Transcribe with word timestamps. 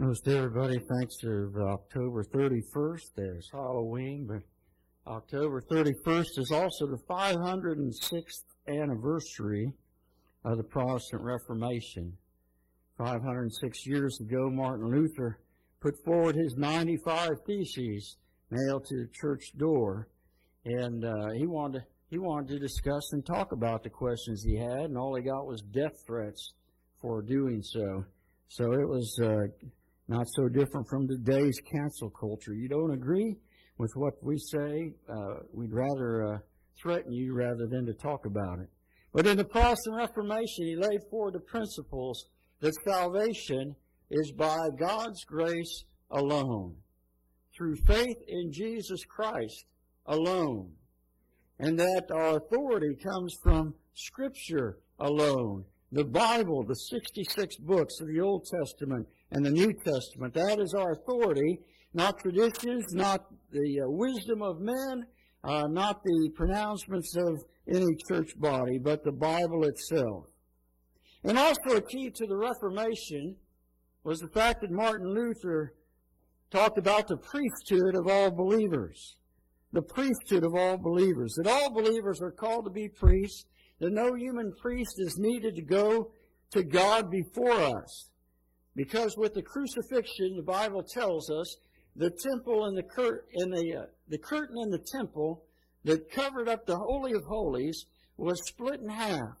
Most 0.00 0.26
everybody 0.28 0.78
thinks 0.78 1.22
of 1.24 1.54
October 1.58 2.24
31st 2.24 3.36
as 3.36 3.46
Halloween, 3.52 4.26
but 4.26 4.40
October 5.06 5.62
31st 5.70 6.38
is 6.38 6.50
also 6.50 6.86
the 6.86 7.02
506th 7.06 8.44
anniversary 8.66 9.70
of 10.42 10.56
the 10.56 10.64
Protestant 10.64 11.20
Reformation. 11.20 12.16
506 12.96 13.86
years 13.86 14.18
ago, 14.22 14.48
Martin 14.48 14.88
Luther 14.88 15.38
put 15.82 16.02
forward 16.02 16.34
his 16.34 16.54
95 16.56 17.32
Theses 17.46 18.16
nailed 18.50 18.86
to 18.86 19.02
the 19.02 19.10
church 19.12 19.52
door, 19.58 20.08
and 20.64 21.04
uh, 21.04 21.28
he 21.36 21.46
wanted 21.46 21.80
to, 21.80 21.84
he 22.08 22.16
wanted 22.16 22.48
to 22.48 22.58
discuss 22.58 23.12
and 23.12 23.26
talk 23.26 23.52
about 23.52 23.82
the 23.82 23.90
questions 23.90 24.42
he 24.42 24.56
had, 24.56 24.86
and 24.86 24.96
all 24.96 25.14
he 25.14 25.22
got 25.22 25.46
was 25.46 25.60
death 25.60 25.92
threats 26.06 26.54
for 27.02 27.20
doing 27.20 27.62
so. 27.62 28.02
So 28.48 28.72
it 28.72 28.88
was 28.88 29.20
uh, 29.22 29.46
not 30.10 30.26
so 30.34 30.48
different 30.48 30.88
from 30.88 31.06
today's 31.06 31.56
cancel 31.72 32.10
culture. 32.10 32.52
You 32.52 32.68
don't 32.68 32.92
agree 32.92 33.36
with 33.78 33.92
what 33.94 34.14
we 34.22 34.36
say, 34.38 34.92
uh, 35.08 35.34
we'd 35.52 35.72
rather 35.72 36.34
uh, 36.34 36.38
threaten 36.82 37.12
you 37.12 37.32
rather 37.32 37.68
than 37.70 37.86
to 37.86 37.94
talk 37.94 38.26
about 38.26 38.58
it. 38.58 38.68
But 39.14 39.28
in 39.28 39.36
the 39.36 39.44
Protestant 39.44 39.96
Reformation, 39.96 40.66
he 40.66 40.74
laid 40.74 41.00
forward 41.10 41.34
the 41.34 41.40
principles 41.40 42.26
that 42.58 42.74
salvation 42.84 43.76
is 44.10 44.32
by 44.32 44.58
God's 44.80 45.24
grace 45.24 45.84
alone, 46.10 46.74
through 47.56 47.76
faith 47.86 48.16
in 48.26 48.52
Jesus 48.52 49.04
Christ 49.04 49.64
alone, 50.06 50.72
and 51.60 51.78
that 51.78 52.06
our 52.12 52.38
authority 52.38 52.96
comes 53.00 53.36
from 53.44 53.74
Scripture 53.94 54.78
alone. 54.98 55.64
The 55.92 56.04
Bible, 56.04 56.64
the 56.64 56.74
66 56.74 57.56
books 57.58 58.00
of 58.00 58.08
the 58.08 58.20
Old 58.20 58.44
Testament 58.46 59.06
and 59.30 59.44
the 59.44 59.50
New 59.50 59.72
Testament, 59.72 60.34
that 60.34 60.58
is 60.58 60.74
our 60.74 60.92
authority, 60.92 61.60
not 61.94 62.18
traditions, 62.18 62.92
not 62.92 63.26
the 63.52 63.80
uh, 63.80 63.88
wisdom 63.88 64.42
of 64.42 64.60
men, 64.60 65.04
uh, 65.44 65.66
not 65.68 66.02
the 66.04 66.30
pronouncements 66.34 67.16
of 67.16 67.38
any 67.68 67.94
church 68.08 68.32
body, 68.38 68.78
but 68.78 69.04
the 69.04 69.12
Bible 69.12 69.64
itself. 69.64 70.26
And 71.24 71.38
also 71.38 71.76
a 71.76 71.82
key 71.82 72.10
to 72.10 72.26
the 72.26 72.36
Reformation 72.36 73.36
was 74.04 74.20
the 74.20 74.28
fact 74.28 74.62
that 74.62 74.70
Martin 74.70 75.12
Luther 75.12 75.74
talked 76.50 76.78
about 76.78 77.06
the 77.06 77.16
priesthood 77.16 77.94
of 77.94 78.08
all 78.08 78.30
believers. 78.30 79.16
The 79.72 79.82
priesthood 79.82 80.44
of 80.44 80.54
all 80.54 80.76
believers. 80.78 81.34
That 81.36 81.50
all 81.50 81.72
believers 81.72 82.20
are 82.22 82.32
called 82.32 82.64
to 82.64 82.70
be 82.70 82.88
priests. 82.88 83.44
That 83.78 83.92
no 83.92 84.14
human 84.14 84.52
priest 84.60 84.94
is 84.98 85.16
needed 85.18 85.54
to 85.56 85.62
go 85.62 86.10
to 86.52 86.64
God 86.64 87.10
before 87.10 87.52
us. 87.52 88.09
Because 88.76 89.16
with 89.16 89.34
the 89.34 89.42
crucifixion, 89.42 90.36
the 90.36 90.42
Bible 90.42 90.82
tells 90.82 91.30
us, 91.30 91.56
the 91.96 92.10
temple 92.10 92.66
and 92.66 92.76
the, 92.76 92.82
cur- 92.82 93.24
and 93.34 93.52
the, 93.52 93.76
uh, 93.76 93.86
the 94.08 94.18
curtain 94.18 94.56
in 94.62 94.70
the 94.70 94.84
temple 94.92 95.44
that 95.84 96.10
covered 96.10 96.48
up 96.48 96.66
the 96.66 96.78
Holy 96.78 97.12
of 97.12 97.24
Holies 97.24 97.86
was 98.16 98.40
split 98.46 98.80
in 98.80 98.88
half 98.88 99.36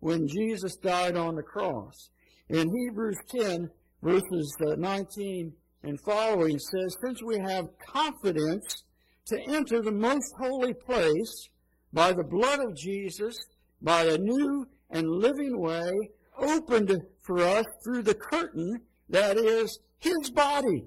when 0.00 0.28
Jesus 0.28 0.76
died 0.76 1.16
on 1.16 1.34
the 1.34 1.42
cross. 1.42 2.10
In 2.50 2.68
Hebrews 2.68 3.16
10, 3.30 3.70
verses 4.02 4.56
uh, 4.66 4.74
19 4.76 5.52
and 5.82 6.00
following 6.00 6.58
says, 6.58 6.96
Since 7.04 7.22
we 7.22 7.38
have 7.38 7.68
confidence 7.86 8.84
to 9.26 9.40
enter 9.48 9.80
the 9.80 9.92
most 9.92 10.34
holy 10.38 10.74
place 10.74 11.48
by 11.92 12.12
the 12.12 12.24
blood 12.24 12.60
of 12.60 12.76
Jesus, 12.76 13.34
by 13.80 14.02
a 14.02 14.18
new 14.18 14.66
and 14.90 15.08
living 15.08 15.58
way 15.58 15.90
opened 16.38 17.02
for 17.22 17.40
us 17.40 17.64
through 17.82 18.02
the 18.02 18.14
curtain 18.14 18.80
that 19.08 19.36
is 19.36 19.78
His 19.98 20.30
body. 20.30 20.84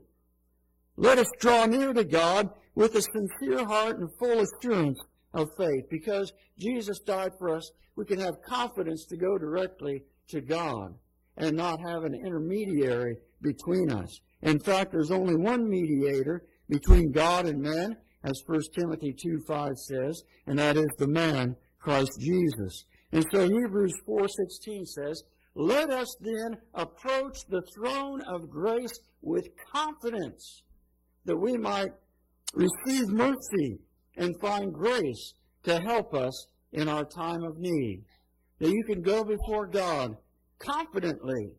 Let 0.96 1.20
us 1.20 1.28
draw 1.40 1.66
near 1.66 1.94
to 1.94 2.04
God 2.04 2.50
with 2.76 2.96
a 2.96 3.02
sincere 3.02 3.66
heart 3.66 4.00
and 4.00 4.10
full 4.18 4.40
assurance 4.42 5.00
of 5.34 5.50
faith. 5.58 5.86
Because 5.90 6.34
Jesus 6.58 7.00
died 7.00 7.32
for 7.38 7.56
us, 7.56 7.72
we 7.96 8.06
can 8.06 8.20
have 8.20 8.42
confidence 8.42 9.06
to 9.06 9.18
go 9.18 9.38
directly 9.38 10.04
to 10.30 10.42
God 10.42 10.96
and 11.38 11.56
not 11.56 11.80
have 11.80 12.04
an 12.04 12.16
intermediary 12.16 13.18
between 13.42 13.92
us. 13.92 14.20
In 14.42 14.60
fact, 14.60 14.92
there's 14.92 15.12
only 15.12 15.36
one 15.36 15.70
mediator 15.70 16.46
between 16.70 17.12
God 17.12 17.46
and 17.46 17.62
man, 17.62 17.98
as 18.24 18.42
1 18.46 18.62
Timothy 18.78 19.14
2 19.14 19.44
5 19.48 19.78
says, 19.78 20.24
and 20.48 20.60
that 20.60 20.78
is 20.78 20.90
the 20.98 21.08
man, 21.08 21.56
Christ 21.80 22.20
Jesus. 22.20 22.86
And 23.12 23.26
so 23.32 23.48
Hebrews 23.48 23.94
4.16 24.08 24.88
says, 24.88 25.24
Let 25.60 25.90
us 25.90 26.16
then 26.22 26.56
approach 26.76 27.40
the 27.50 27.64
throne 27.76 28.22
of 28.22 28.48
grace 28.48 28.94
with 29.24 29.50
confidence, 29.74 30.62
that 31.26 31.36
we 31.36 31.58
might 31.58 31.94
receive 32.54 33.08
mercy 33.08 33.80
and 34.18 34.40
find 34.40 34.72
grace 34.72 35.34
to 35.64 35.80
help 35.80 36.14
us 36.14 36.46
in 36.74 36.88
our 36.88 37.04
time 37.04 37.44
of 37.44 37.58
need. 37.58 38.04
That 38.60 38.70
you 38.70 38.84
can 38.84 39.02
go 39.02 39.24
before 39.24 39.66
God 39.66 40.16
confidently 40.60 41.54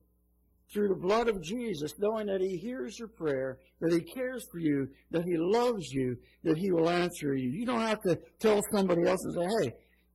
through 0.73 0.91
the 0.91 0.95
blood 0.95 1.27
of 1.27 1.43
Jesus, 1.43 1.93
knowing 1.99 2.29
that 2.29 2.41
He 2.41 2.57
hears 2.57 3.01
your 3.01 3.09
prayer, 3.09 3.59
that 3.81 3.93
He 3.93 4.01
cares 4.01 4.47
for 4.53 4.61
you, 4.61 4.87
that 5.11 5.25
He 5.25 5.37
loves 5.37 5.91
you, 5.91 6.17
that 6.45 6.57
He 6.57 6.71
will 6.71 6.89
answer 6.89 7.35
you. 7.35 7.51
You 7.51 7.67
don't 7.67 7.81
have 7.81 8.03
to 8.03 8.17
tell 8.39 8.63
somebody 8.73 9.09
else 9.09 9.25
and 9.25 9.35
say, 9.35 9.49
hey, 9.65 9.73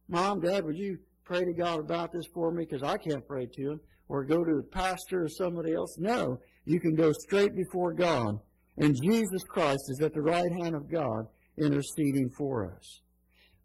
Mom, 0.08 0.40
Dad, 0.40 0.64
would 0.64 0.78
you 0.78 1.00
pray 1.26 1.46
to 1.46 1.54
God 1.54 1.80
about 1.80 2.12
this 2.12 2.26
for 2.34 2.52
me? 2.52 2.66
Because 2.66 2.84
I 2.84 2.98
can't 2.98 3.28
pray 3.28 3.46
to 3.46 3.72
Him. 3.72 3.80
Or 4.10 4.24
go 4.24 4.44
to 4.44 4.56
the 4.58 4.64
pastor 4.64 5.24
or 5.24 5.30
somebody 5.30 5.74
else. 5.74 5.98
No, 5.98 6.40
you 6.66 6.80
can 6.80 6.94
go 6.94 7.12
straight 7.14 7.56
before 7.56 7.94
God. 7.94 8.40
And 8.78 9.02
Jesus 9.02 9.44
Christ 9.48 9.84
is 9.90 10.02
at 10.02 10.14
the 10.14 10.22
right 10.22 10.52
hand 10.62 10.76
of 10.76 10.92
God 10.92 11.28
interceding 11.58 12.30
for 12.38 12.72
us. 12.76 13.02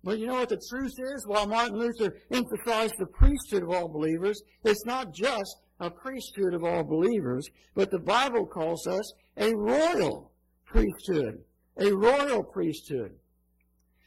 But 0.05 0.19
you 0.19 0.27
know 0.27 0.35
what 0.35 0.49
the 0.49 0.63
truth 0.71 0.93
is? 1.15 1.27
While 1.27 1.47
Martin 1.47 1.79
Luther 1.79 2.17
emphasized 2.31 2.95
the 2.99 3.07
priesthood 3.07 3.63
of 3.63 3.71
all 3.71 3.89
believers, 3.89 4.41
it's 4.65 4.85
not 4.87 5.13
just 5.13 5.57
a 5.81 5.91
priesthood 5.91 6.55
of 6.55 6.65
all 6.65 6.85
believers, 6.85 7.49
but 7.75 7.91
the 7.91 7.99
Bible 7.99 8.47
calls 8.47 8.87
us 8.87 9.13
a 9.37 9.55
royal 9.55 10.33
priesthood. 10.65 11.43
A 11.79 11.93
royal 11.93 12.43
priesthood. 12.43 13.13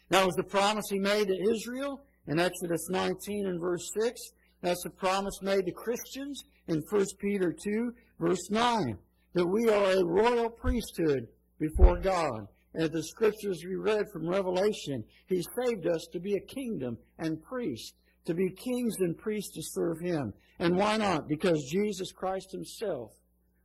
That 0.09 0.25
was 0.25 0.35
the 0.35 0.43
promise 0.43 0.85
he 0.89 0.99
made 0.99 1.27
to 1.27 1.51
Israel 1.51 2.01
in 2.27 2.39
Exodus 2.39 2.87
19 2.89 3.47
and 3.47 3.59
verse 3.59 3.89
6. 3.99 4.19
That's 4.61 4.83
the 4.83 4.89
promise 4.91 5.41
made 5.41 5.65
to 5.65 5.71
Christians 5.71 6.43
in 6.67 6.81
1 6.89 7.05
Peter 7.19 7.53
2 7.63 7.93
verse 8.19 8.49
9. 8.49 8.97
That 9.33 9.47
we 9.47 9.69
are 9.69 9.91
a 9.91 10.05
royal 10.05 10.49
priesthood 10.49 11.27
before 11.59 11.99
God. 11.99 12.47
And 12.73 12.91
the 12.91 13.03
scriptures 13.03 13.63
we 13.65 13.75
read 13.75 14.05
from 14.13 14.27
Revelation, 14.27 15.03
He 15.27 15.43
saved 15.61 15.87
us 15.87 16.07
to 16.13 16.19
be 16.19 16.35
a 16.35 16.53
kingdom 16.53 16.97
and 17.19 17.41
priest, 17.41 17.95
to 18.25 18.33
be 18.33 18.49
kings 18.49 18.95
and 18.99 19.17
priests 19.17 19.53
to 19.55 19.61
serve 19.61 19.99
Him. 19.99 20.33
And 20.59 20.77
why 20.77 20.97
not? 20.97 21.27
Because 21.27 21.69
Jesus 21.69 22.11
Christ 22.11 22.51
Himself 22.51 23.11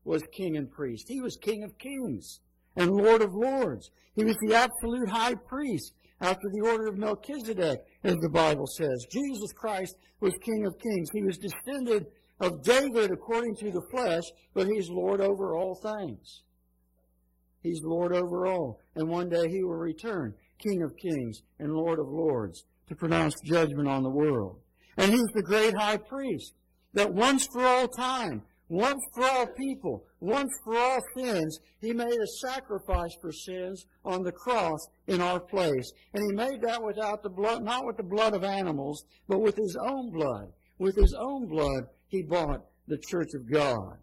was 0.05 0.23
king 0.33 0.56
and 0.56 0.71
priest. 0.71 1.06
He 1.09 1.21
was 1.21 1.37
king 1.37 1.62
of 1.62 1.78
kings 1.78 2.41
and 2.77 2.91
lord 2.91 3.23
of 3.23 3.34
lords. 3.34 3.91
He 4.15 4.25
was 4.25 4.37
the 4.41 4.55
absolute 4.55 5.09
high 5.09 5.34
priest 5.34 5.93
after 6.21 6.49
the 6.50 6.69
order 6.69 6.87
of 6.87 6.99
Melchizedek, 6.99 7.81
as 8.04 8.16
the 8.16 8.28
Bible 8.28 8.66
says. 8.66 9.06
Jesus 9.10 9.53
Christ 9.53 9.97
was 10.21 10.34
king 10.41 10.66
of 10.66 10.78
kings. 10.78 11.09
He 11.12 11.22
was 11.22 11.38
descended 11.38 12.06
of 12.41 12.62
David 12.62 13.10
according 13.10 13.56
to 13.56 13.71
the 13.71 13.87
flesh, 13.91 14.25
but 14.55 14.66
He's 14.66 14.88
Lord 14.88 15.21
over 15.21 15.56
all 15.56 15.75
things. 15.75 16.43
He's 17.66 17.82
Lord 17.82 18.12
over 18.12 18.47
all. 18.47 18.81
And 18.94 19.09
one 19.09 19.28
day 19.28 19.49
he 19.49 19.65
will 19.65 19.75
return, 19.75 20.34
King 20.59 20.82
of 20.82 20.97
kings 20.97 21.43
and 21.59 21.75
Lord 21.75 21.99
of 21.99 22.06
lords, 22.09 22.65
to 22.88 22.94
pronounce 22.94 23.34
judgment 23.44 23.88
on 23.88 24.05
the 24.05 24.10
world. 24.10 24.60
And 24.97 25.10
he's 25.10 25.26
the 25.34 25.43
great 25.43 25.75
high 25.75 25.97
priest 25.97 26.55
that 26.94 27.12
once 27.12 27.47
for 27.53 27.66
all 27.66 27.88
time, 27.88 28.43
once 28.69 29.00
for 29.15 29.25
all 29.25 29.47
people, 29.47 30.04
once 30.21 30.50
for 30.65 30.77
all 30.77 30.99
sins, 31.16 31.58
he 31.81 31.93
made 31.93 32.19
a 32.19 32.26
sacrifice 32.41 33.14
for 33.20 33.31
sins 33.31 33.87
on 34.05 34.23
the 34.23 34.32
cross 34.32 34.81
in 35.06 35.20
our 35.20 35.38
place. 35.38 35.93
And 36.14 36.25
he 36.25 36.37
made 36.37 36.61
that 36.62 36.82
without 36.82 37.23
the 37.23 37.31
blood, 37.31 37.62
not 37.62 37.87
with 37.87 37.96
the 37.96 38.02
blood 38.02 38.35
of 38.35 38.43
animals, 38.43 39.05
but 39.29 39.41
with 39.41 39.56
his 39.56 39.76
own 39.81 40.11
blood. 40.11 40.52
With 40.79 40.96
his 40.96 41.14
own 41.14 41.46
blood, 41.46 41.85
he 42.08 42.23
bought 42.23 42.64
the 42.88 42.99
church 42.99 43.35
of 43.35 43.50
God 43.50 43.99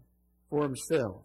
for 0.49 0.63
himself. 0.63 1.23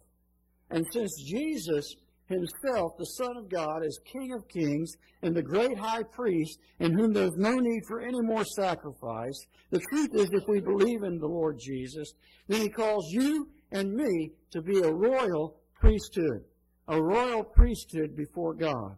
And 0.69 0.85
since 0.91 1.23
Jesus 1.23 1.95
himself, 2.29 2.93
the 2.97 3.05
Son 3.05 3.35
of 3.37 3.49
God, 3.49 3.83
as 3.83 3.99
King 4.05 4.31
of 4.33 4.47
kings 4.47 4.93
and 5.21 5.35
the 5.35 5.41
great 5.41 5.77
high 5.77 6.03
priest, 6.03 6.59
in 6.79 6.97
whom 6.97 7.11
there's 7.11 7.35
no 7.35 7.55
need 7.55 7.81
for 7.87 7.99
any 7.99 8.21
more 8.21 8.45
sacrifice. 8.45 9.37
The 9.71 9.81
truth 9.91 10.11
is, 10.13 10.29
if 10.31 10.47
we 10.47 10.61
believe 10.61 11.03
in 11.03 11.17
the 11.17 11.27
Lord 11.27 11.59
Jesus, 11.59 12.13
then 12.47 12.61
he 12.61 12.69
calls 12.69 13.11
you 13.11 13.49
and 13.71 13.93
me 13.93 14.31
to 14.51 14.61
be 14.61 14.79
a 14.79 14.93
royal 14.93 15.59
priesthood. 15.75 16.45
A 16.87 17.01
royal 17.01 17.43
priesthood 17.43 18.15
before 18.15 18.53
God. 18.53 18.95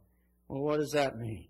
Well, 0.47 0.61
what 0.61 0.77
does 0.77 0.91
that 0.91 1.17
mean? 1.17 1.47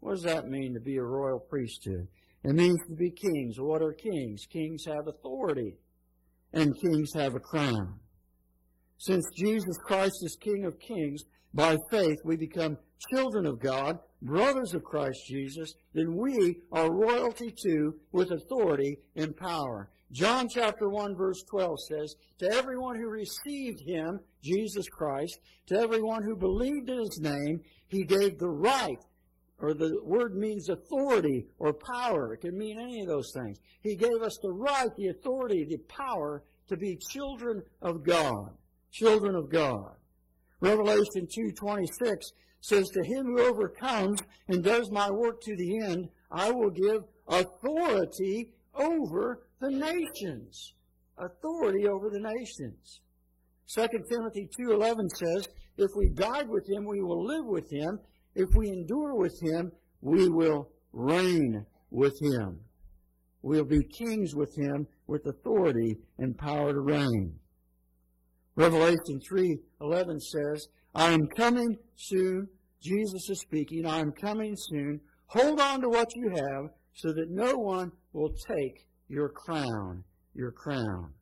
What 0.00 0.14
does 0.14 0.22
that 0.22 0.48
mean 0.48 0.74
to 0.74 0.80
be 0.80 0.96
a 0.96 1.02
royal 1.02 1.40
priesthood? 1.40 2.06
It 2.44 2.54
means 2.54 2.78
to 2.88 2.94
be 2.94 3.10
kings. 3.10 3.58
What 3.58 3.82
are 3.82 3.92
kings? 3.92 4.46
Kings 4.50 4.84
have 4.86 5.08
authority, 5.08 5.74
and 6.52 6.78
kings 6.80 7.10
have 7.14 7.34
a 7.34 7.40
crown. 7.40 7.98
Since 8.98 9.26
Jesus 9.36 9.78
Christ 9.78 10.24
is 10.24 10.36
King 10.40 10.64
of 10.64 10.80
kings, 10.80 11.22
by 11.54 11.76
faith 11.90 12.18
we 12.24 12.36
become 12.36 12.76
children 13.10 13.46
of 13.46 13.60
God, 13.60 14.00
brothers 14.20 14.74
of 14.74 14.82
Christ 14.82 15.20
Jesus, 15.26 15.72
then 15.94 16.16
we 16.16 16.62
are 16.72 16.92
royalty 16.92 17.54
too 17.62 17.94
with 18.10 18.32
authority 18.32 18.98
and 19.14 19.36
power. 19.36 19.88
John 20.10 20.48
chapter 20.48 20.88
1 20.88 21.16
verse 21.16 21.42
12 21.48 21.78
says, 21.88 22.14
To 22.38 22.50
everyone 22.52 22.96
who 22.96 23.08
received 23.08 23.80
him, 23.86 24.18
Jesus 24.42 24.88
Christ, 24.88 25.38
to 25.66 25.78
everyone 25.78 26.24
who 26.24 26.34
believed 26.34 26.88
in 26.88 26.98
his 26.98 27.20
name, 27.20 27.60
he 27.86 28.04
gave 28.04 28.38
the 28.38 28.48
right, 28.48 28.98
or 29.60 29.74
the 29.74 30.00
word 30.02 30.34
means 30.34 30.68
authority 30.68 31.46
or 31.58 31.72
power. 31.72 32.34
It 32.34 32.40
can 32.40 32.58
mean 32.58 32.80
any 32.80 33.02
of 33.02 33.08
those 33.08 33.32
things. 33.32 33.58
He 33.82 33.94
gave 33.94 34.22
us 34.22 34.38
the 34.42 34.52
right, 34.52 34.90
the 34.96 35.08
authority, 35.08 35.64
the 35.64 35.78
power 35.88 36.42
to 36.68 36.76
be 36.76 36.98
children 37.12 37.62
of 37.80 38.02
God. 38.02 38.50
Children 38.90 39.34
of 39.34 39.50
God. 39.50 39.94
Revelation 40.60 41.26
2.26 41.26 42.32
says, 42.60 42.88
To 42.88 43.04
him 43.04 43.26
who 43.26 43.40
overcomes 43.40 44.20
and 44.48 44.62
does 44.64 44.90
my 44.90 45.10
work 45.10 45.40
to 45.42 45.56
the 45.56 45.80
end, 45.80 46.08
I 46.30 46.50
will 46.50 46.70
give 46.70 47.04
authority 47.28 48.52
over 48.74 49.46
the 49.60 49.70
nations. 49.70 50.74
Authority 51.16 51.86
over 51.86 52.10
the 52.10 52.20
nations. 52.20 53.00
2 53.74 53.86
Timothy 54.08 54.48
2.11 54.58 55.08
says, 55.16 55.48
If 55.76 55.90
we 55.96 56.08
died 56.08 56.48
with 56.48 56.68
him, 56.68 56.84
we 56.84 57.02
will 57.02 57.24
live 57.24 57.44
with 57.44 57.70
him. 57.70 57.98
If 58.34 58.48
we 58.54 58.68
endure 58.68 59.14
with 59.14 59.38
him, 59.42 59.72
we 60.00 60.28
will 60.28 60.70
reign 60.92 61.66
with 61.90 62.18
him. 62.20 62.60
We'll 63.42 63.64
be 63.64 63.84
kings 63.84 64.34
with 64.34 64.56
him 64.56 64.86
with 65.06 65.26
authority 65.26 65.98
and 66.18 66.36
power 66.36 66.72
to 66.72 66.80
reign. 66.80 67.38
Revelation 68.58 69.20
3:11 69.20 70.18
says, 70.18 70.66
"I 70.92 71.12
am 71.12 71.28
coming 71.28 71.78
soon." 71.94 72.48
Jesus 72.80 73.30
is 73.30 73.40
speaking, 73.40 73.86
"I 73.86 74.00
am 74.00 74.10
coming 74.10 74.56
soon. 74.56 75.00
Hold 75.26 75.60
on 75.60 75.80
to 75.82 75.88
what 75.88 76.16
you 76.16 76.30
have 76.30 76.74
so 76.92 77.12
that 77.12 77.30
no 77.30 77.56
one 77.56 77.92
will 78.12 78.32
take 78.32 78.88
your 79.06 79.28
crown, 79.28 80.02
your 80.34 80.50
crown." 80.50 81.14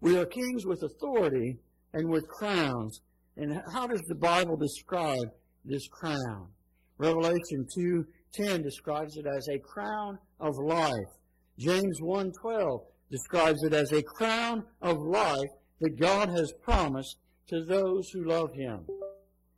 We 0.00 0.16
are 0.16 0.24
kings 0.24 0.64
with 0.64 0.84
authority 0.84 1.58
and 1.92 2.08
with 2.08 2.28
crowns. 2.28 3.00
And 3.36 3.60
how 3.72 3.88
does 3.88 4.02
the 4.02 4.14
Bible 4.14 4.56
describe 4.56 5.34
this 5.64 5.88
crown? 5.88 6.52
Revelation 6.98 7.66
2:10 7.74 8.62
describes 8.62 9.16
it 9.16 9.26
as 9.26 9.48
a 9.48 9.58
crown 9.58 10.20
of 10.38 10.54
life. 10.58 11.18
James 11.58 12.00
1:12 12.00 12.86
describes 13.10 13.64
it 13.64 13.72
as 13.72 13.90
a 13.90 14.02
crown 14.04 14.64
of 14.80 14.98
life 14.98 15.50
that 15.80 15.98
God 15.98 16.28
has 16.28 16.52
promised 16.62 17.16
to 17.48 17.64
those 17.64 18.10
who 18.10 18.24
love 18.24 18.52
him. 18.52 18.86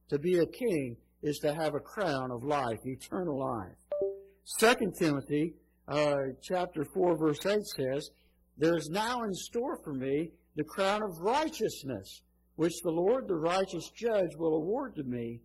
To 0.09 0.19
be 0.19 0.39
a 0.39 0.47
king 0.47 0.97
is 1.23 1.39
to 1.39 1.55
have 1.55 1.75
a 1.75 1.81
crown 1.81 2.31
of 2.31 2.45
life, 2.45 2.79
eternal 2.85 3.39
life. 3.39 3.77
2 4.59 4.93
Timothy 4.99 5.55
uh, 5.89 6.17
chapter 6.43 6.85
4 6.85 7.17
verse 7.17 7.45
8 7.45 7.59
says, 7.77 8.11
There 8.57 8.77
is 8.77 8.89
now 8.91 9.23
in 9.23 9.35
store 9.35 9.79
for 9.83 9.93
me 9.93 10.31
the 10.57 10.65
crown 10.65 11.03
of 11.03 11.21
righteousness, 11.21 12.23
which 12.57 12.73
the 12.83 12.91
Lord, 12.91 13.29
the 13.29 13.37
righteous 13.37 13.91
judge, 13.91 14.31
will 14.37 14.57
award 14.57 14.97
to 14.97 15.05
me 15.05 15.41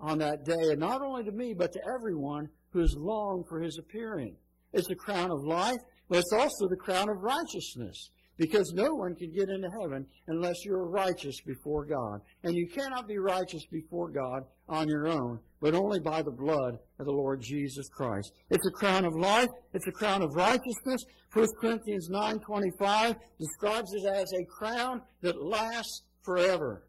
on 0.00 0.18
that 0.18 0.44
day, 0.44 0.70
and 0.70 0.80
not 0.80 1.02
only 1.02 1.24
to 1.24 1.32
me, 1.32 1.54
but 1.54 1.72
to 1.72 1.80
everyone 1.94 2.48
who 2.70 2.80
has 2.80 2.94
longed 2.96 3.46
for 3.48 3.60
his 3.60 3.78
appearing. 3.78 4.36
It's 4.72 4.88
the 4.88 4.94
crown 4.94 5.30
of 5.30 5.44
life, 5.44 5.78
but 6.08 6.18
it's 6.18 6.32
also 6.32 6.68
the 6.68 6.76
crown 6.76 7.08
of 7.08 7.22
righteousness. 7.22 8.10
Because 8.36 8.72
no 8.74 8.94
one 8.94 9.14
can 9.14 9.32
get 9.32 9.48
into 9.48 9.68
heaven 9.80 10.06
unless 10.28 10.64
you're 10.64 10.88
righteous 10.88 11.40
before 11.46 11.86
God. 11.86 12.20
And 12.42 12.54
you 12.54 12.68
cannot 12.68 13.08
be 13.08 13.18
righteous 13.18 13.64
before 13.70 14.10
God 14.10 14.42
on 14.68 14.88
your 14.88 15.08
own, 15.08 15.38
but 15.60 15.74
only 15.74 16.00
by 16.00 16.22
the 16.22 16.30
blood 16.30 16.78
of 16.98 17.06
the 17.06 17.12
Lord 17.12 17.40
Jesus 17.40 17.88
Christ. 17.88 18.32
It's 18.50 18.66
a 18.66 18.70
crown 18.70 19.04
of 19.04 19.14
life. 19.14 19.48
It's 19.72 19.86
a 19.86 19.92
crown 19.92 20.22
of 20.22 20.34
righteousness. 20.34 21.02
1 21.32 21.46
Corinthians 21.60 22.10
9.25 22.10 23.16
describes 23.38 23.92
it 23.94 24.06
as 24.06 24.30
a 24.32 24.44
crown 24.44 25.00
that 25.22 25.42
lasts 25.42 26.02
forever. 26.22 26.86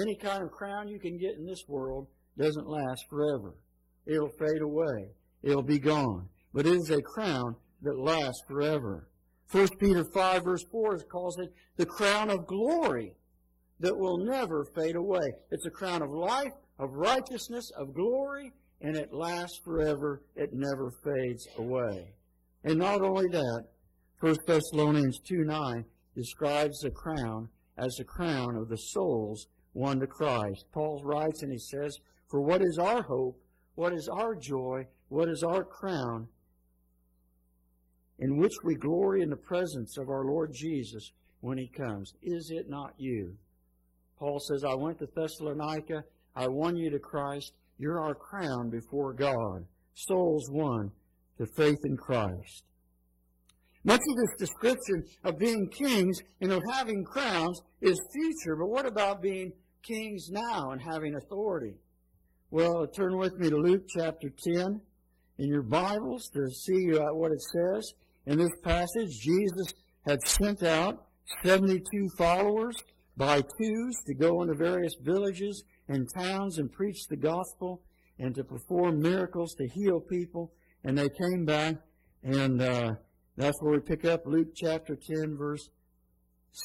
Any 0.00 0.16
kind 0.16 0.42
of 0.42 0.50
crown 0.50 0.88
you 0.88 1.00
can 1.00 1.18
get 1.18 1.36
in 1.36 1.46
this 1.46 1.64
world 1.68 2.08
doesn't 2.38 2.66
last 2.66 3.04
forever. 3.10 3.54
It'll 4.06 4.32
fade 4.38 4.62
away. 4.62 5.10
It'll 5.42 5.62
be 5.62 5.78
gone 5.78 6.28
but 6.54 6.66
it 6.66 6.74
is 6.74 6.90
a 6.90 7.02
crown 7.02 7.56
that 7.82 7.98
lasts 7.98 8.42
forever. 8.46 9.08
1 9.50 9.68
Peter 9.78 10.04
5 10.04 10.44
verse 10.44 10.64
4 10.70 10.98
calls 11.00 11.38
it 11.38 11.52
the 11.76 11.86
crown 11.86 12.30
of 12.30 12.46
glory 12.46 13.14
that 13.80 13.96
will 13.96 14.18
never 14.18 14.64
fade 14.74 14.96
away. 14.96 15.32
It's 15.50 15.66
a 15.66 15.70
crown 15.70 16.02
of 16.02 16.10
life, 16.10 16.52
of 16.78 16.94
righteousness, 16.94 17.70
of 17.76 17.94
glory, 17.94 18.52
and 18.80 18.96
it 18.96 19.12
lasts 19.12 19.60
forever. 19.64 20.22
It 20.36 20.50
never 20.52 20.90
fades 21.04 21.46
away. 21.58 22.14
And 22.64 22.78
not 22.78 23.02
only 23.02 23.28
that, 23.28 23.64
1 24.20 24.36
Thessalonians 24.46 25.18
2 25.28 25.44
9 25.44 25.84
describes 26.14 26.80
the 26.80 26.90
crown 26.90 27.48
as 27.76 27.94
the 27.96 28.04
crown 28.04 28.56
of 28.56 28.68
the 28.68 28.76
souls 28.76 29.48
won 29.74 30.00
to 30.00 30.06
Christ. 30.06 30.64
Paul 30.72 31.02
writes 31.04 31.42
and 31.42 31.52
he 31.52 31.58
says, 31.58 31.98
For 32.30 32.40
what 32.40 32.62
is 32.62 32.78
our 32.78 33.02
hope? 33.02 33.38
What 33.74 33.92
is 33.92 34.08
our 34.08 34.34
joy? 34.34 34.86
What 35.08 35.28
is 35.28 35.42
our 35.42 35.64
crown? 35.64 36.28
In 38.18 38.36
which 38.36 38.52
we 38.62 38.74
glory 38.74 39.22
in 39.22 39.30
the 39.30 39.36
presence 39.36 39.98
of 39.98 40.08
our 40.08 40.24
Lord 40.24 40.52
Jesus 40.54 41.10
when 41.40 41.58
he 41.58 41.68
comes. 41.68 42.12
Is 42.22 42.50
it 42.50 42.68
not 42.68 42.94
you? 42.96 43.36
Paul 44.18 44.38
says, 44.38 44.64
I 44.64 44.74
went 44.74 44.98
to 45.00 45.08
Thessalonica. 45.14 46.04
I 46.36 46.48
won 46.48 46.76
you 46.76 46.90
to 46.90 46.98
Christ. 46.98 47.52
You're 47.78 48.00
our 48.00 48.14
crown 48.14 48.70
before 48.70 49.12
God. 49.12 49.66
Souls 49.94 50.48
won 50.50 50.90
to 51.38 51.46
faith 51.56 51.78
in 51.84 51.96
Christ. 51.96 52.64
Much 53.84 54.00
of 54.08 54.16
this 54.16 54.48
description 54.48 55.04
of 55.24 55.38
being 55.38 55.68
kings 55.68 56.18
and 56.40 56.52
of 56.52 56.62
having 56.72 57.04
crowns 57.04 57.60
is 57.82 58.00
future, 58.14 58.56
but 58.56 58.68
what 58.68 58.86
about 58.86 59.20
being 59.20 59.52
kings 59.82 60.30
now 60.30 60.70
and 60.70 60.80
having 60.80 61.14
authority? 61.16 61.74
Well, 62.50 62.86
turn 62.86 63.18
with 63.18 63.38
me 63.38 63.50
to 63.50 63.56
Luke 63.56 63.84
chapter 63.94 64.30
10 64.54 64.80
in 65.38 65.48
your 65.48 65.62
Bibles 65.62 66.30
to 66.32 66.48
see 66.48 66.96
uh, 66.96 67.12
what 67.12 67.32
it 67.32 67.42
says. 67.42 67.92
In 68.26 68.38
this 68.38 68.56
passage, 68.62 69.18
Jesus 69.20 69.74
had 70.06 70.26
sent 70.26 70.62
out 70.62 71.06
72 71.44 71.82
followers 72.16 72.76
by 73.16 73.40
twos 73.40 73.94
to 74.06 74.14
go 74.14 74.42
into 74.42 74.54
various 74.54 74.94
villages 75.02 75.62
and 75.88 76.08
towns 76.16 76.58
and 76.58 76.72
preach 76.72 77.06
the 77.08 77.16
gospel 77.16 77.82
and 78.18 78.34
to 78.34 78.44
perform 78.44 79.00
miracles 79.00 79.54
to 79.54 79.68
heal 79.68 80.00
people. 80.00 80.52
And 80.84 80.96
they 80.96 81.08
came 81.08 81.44
back, 81.44 81.76
and 82.22 82.60
uh, 82.60 82.92
that's 83.36 83.60
where 83.60 83.74
we 83.74 83.80
pick 83.80 84.04
up 84.04 84.22
Luke 84.26 84.48
chapter 84.56 84.96
10, 84.96 85.36
verse 85.36 85.68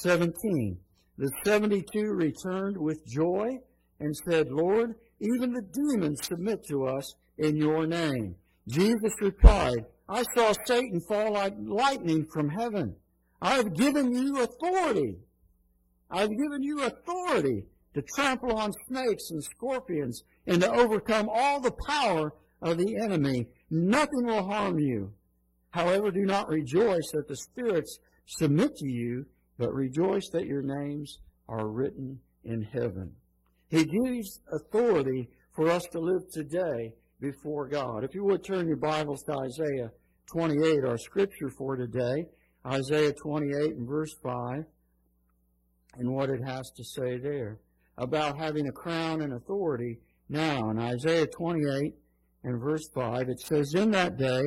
17. 0.02 0.78
The 1.18 1.30
72 1.44 1.84
returned 2.02 2.76
with 2.76 3.06
joy 3.06 3.58
and 3.98 4.16
said, 4.16 4.50
Lord, 4.50 4.94
even 5.20 5.52
the 5.52 5.62
demons 5.62 6.20
submit 6.26 6.64
to 6.68 6.86
us 6.86 7.14
in 7.38 7.56
your 7.56 7.86
name. 7.86 8.36
Jesus 8.68 9.12
replied, 9.20 9.84
I 10.10 10.24
saw 10.34 10.52
Satan 10.66 11.00
fall 11.00 11.34
like 11.34 11.54
lightning 11.56 12.26
from 12.32 12.48
heaven. 12.48 12.96
I 13.40 13.54
have 13.54 13.74
given 13.74 14.12
you 14.12 14.42
authority. 14.42 15.18
I 16.10 16.22
have 16.22 16.30
given 16.30 16.64
you 16.64 16.82
authority 16.82 17.66
to 17.94 18.02
trample 18.16 18.56
on 18.56 18.72
snakes 18.88 19.30
and 19.30 19.42
scorpions 19.44 20.24
and 20.48 20.62
to 20.62 20.72
overcome 20.72 21.30
all 21.32 21.60
the 21.60 21.76
power 21.86 22.32
of 22.60 22.76
the 22.76 22.96
enemy. 22.96 23.46
Nothing 23.70 24.26
will 24.26 24.42
harm 24.42 24.80
you. 24.80 25.12
However, 25.70 26.10
do 26.10 26.24
not 26.24 26.48
rejoice 26.48 27.08
that 27.12 27.28
the 27.28 27.36
spirits 27.36 28.00
submit 28.26 28.74
to 28.78 28.88
you, 28.88 29.26
but 29.58 29.72
rejoice 29.72 30.28
that 30.30 30.46
your 30.46 30.62
names 30.62 31.20
are 31.48 31.68
written 31.68 32.18
in 32.42 32.62
heaven. 32.62 33.12
He 33.68 33.84
gives 33.84 34.40
authority 34.50 35.28
for 35.54 35.70
us 35.70 35.84
to 35.92 36.00
live 36.00 36.28
today 36.32 36.94
before 37.20 37.68
God. 37.68 38.02
If 38.02 38.14
you 38.14 38.24
would 38.24 38.42
turn 38.42 38.66
your 38.66 38.76
Bibles 38.76 39.22
to 39.24 39.38
Isaiah 39.38 39.92
28, 40.32 40.84
our 40.84 40.98
scripture 40.98 41.50
for 41.50 41.76
today, 41.76 42.26
Isaiah 42.64 43.12
28 43.12 43.74
and 43.76 43.88
verse 43.88 44.14
5, 44.22 44.64
and 45.98 46.14
what 46.14 46.30
it 46.30 46.40
has 46.44 46.70
to 46.76 46.84
say 46.84 47.18
there 47.18 47.58
about 47.98 48.38
having 48.38 48.68
a 48.68 48.72
crown 48.72 49.22
and 49.22 49.32
authority 49.32 49.98
now. 50.28 50.70
In 50.70 50.78
Isaiah 50.78 51.26
28 51.26 51.94
and 52.44 52.60
verse 52.60 52.88
5, 52.94 53.28
it 53.28 53.40
says, 53.40 53.74
In 53.74 53.90
that 53.90 54.18
day, 54.18 54.42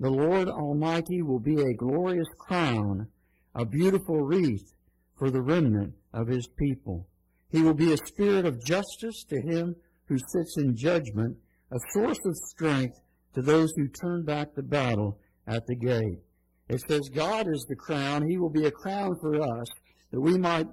the 0.00 0.10
Lord 0.10 0.48
Almighty 0.48 1.22
will 1.22 1.38
be 1.38 1.60
a 1.60 1.74
glorious 1.74 2.28
crown, 2.38 3.06
a 3.54 3.64
beautiful 3.64 4.22
wreath 4.22 4.74
for 5.16 5.30
the 5.30 5.42
remnant 5.42 5.94
of 6.12 6.26
his 6.26 6.48
people. 6.58 7.06
He 7.50 7.62
will 7.62 7.74
be 7.74 7.92
a 7.92 8.06
spirit 8.06 8.46
of 8.46 8.64
justice 8.64 9.24
to 9.28 9.40
him 9.40 9.76
who 10.06 10.18
sits 10.18 10.56
in 10.58 10.76
judgment, 10.76 11.36
a 11.70 11.78
source 11.92 12.18
of 12.24 12.34
strength 12.36 12.98
to 13.34 13.42
those 13.42 13.72
who 13.76 13.88
turn 13.88 14.24
back 14.24 14.54
the 14.54 14.62
battle 14.62 15.18
at 15.46 15.66
the 15.66 15.76
gate. 15.76 16.20
It 16.68 16.80
says 16.88 17.08
God 17.12 17.46
is 17.48 17.66
the 17.68 17.76
crown. 17.76 18.28
He 18.28 18.38
will 18.38 18.50
be 18.50 18.66
a 18.66 18.70
crown 18.70 19.16
for 19.20 19.40
us 19.40 19.66
that 20.12 20.20
we 20.20 20.38
might 20.38 20.66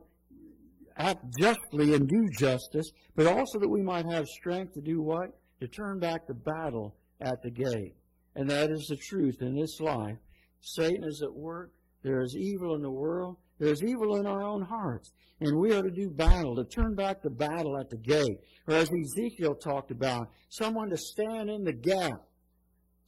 act 0.96 1.24
justly 1.40 1.94
and 1.94 2.08
do 2.08 2.28
justice, 2.38 2.92
but 3.16 3.28
also 3.28 3.60
that 3.60 3.70
we 3.70 3.82
might 3.82 4.06
have 4.06 4.26
strength 4.28 4.74
to 4.74 4.82
do 4.82 5.02
what? 5.02 5.30
To 5.62 5.68
turn 5.68 6.00
back 6.00 6.28
the 6.28 6.34
battle 6.34 6.96
at 7.22 7.42
the 7.42 7.52
gate. 7.52 7.96
And 8.36 8.50
that 8.50 8.70
is 8.70 8.88
the 8.88 8.98
truth 8.98 9.42
in 9.42 9.56
this 9.56 9.80
life. 9.80 10.18
Satan 10.62 11.04
is 11.04 11.22
at 11.24 11.34
work. 11.34 11.72
There 12.04 12.22
is 12.22 12.36
evil 12.38 12.76
in 12.76 12.82
the 12.82 12.92
world. 12.92 13.38
There 13.60 13.72
is 13.72 13.84
evil 13.84 14.18
in 14.18 14.28
our 14.28 14.44
own 14.44 14.62
hearts. 14.62 15.12
And 15.40 15.58
we 15.58 15.74
are 15.74 15.82
to 15.82 15.92
do 15.92 16.10
battle, 16.10 16.56
to 16.56 16.64
turn 16.64 16.96
back 16.96 17.22
the 17.22 17.30
battle 17.30 17.78
at 17.78 17.90
the 17.90 17.98
gate. 17.98 18.40
Or 18.68 18.76
as 18.76 18.90
Ezekiel 18.90 19.56
talked 19.56 19.92
about, 19.92 20.30
someone 20.50 20.90
to 20.90 20.98
stand 20.98 21.50
in 21.50 21.64
the 21.64 21.74
gap, 21.74 22.22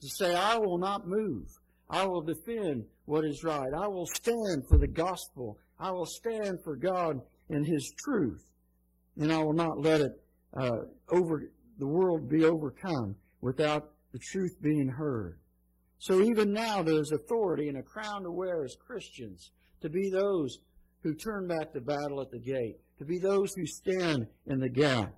to 0.00 0.08
say, 0.08 0.34
I 0.34 0.56
will 0.56 0.78
not 0.78 1.06
move. 1.06 1.46
I 1.88 2.06
will 2.06 2.22
defend 2.22 2.84
what 3.04 3.24
is 3.24 3.42
right. 3.42 3.72
I 3.76 3.88
will 3.88 4.06
stand 4.06 4.64
for 4.68 4.78
the 4.78 4.86
gospel. 4.86 5.58
I 5.78 5.90
will 5.90 6.06
stand 6.06 6.58
for 6.62 6.76
God 6.76 7.20
and 7.48 7.66
His 7.66 7.92
truth. 8.04 8.44
And 9.18 9.32
I 9.32 9.38
will 9.38 9.52
not 9.52 9.80
let 9.80 10.00
it 10.00 10.12
uh, 10.56 10.82
over 11.10 11.50
the 11.78 11.86
world 11.86 12.28
be 12.28 12.44
overcome 12.44 13.16
without 13.40 13.90
the 14.12 14.18
truth 14.18 14.56
being 14.62 14.88
heard. 14.88 15.38
So 15.98 16.22
even 16.22 16.52
now 16.52 16.82
there's 16.82 17.12
authority 17.12 17.68
and 17.68 17.78
a 17.78 17.82
crown 17.82 18.22
to 18.22 18.30
wear 18.30 18.64
as 18.64 18.76
Christians 18.76 19.50
to 19.82 19.88
be 19.88 20.10
those 20.10 20.58
who 21.02 21.14
turn 21.14 21.46
back 21.46 21.72
the 21.72 21.80
battle 21.80 22.20
at 22.20 22.30
the 22.30 22.38
gate, 22.38 22.76
to 22.98 23.04
be 23.04 23.18
those 23.18 23.52
who 23.54 23.66
stand 23.66 24.26
in 24.46 24.60
the 24.60 24.68
gap. 24.68 25.14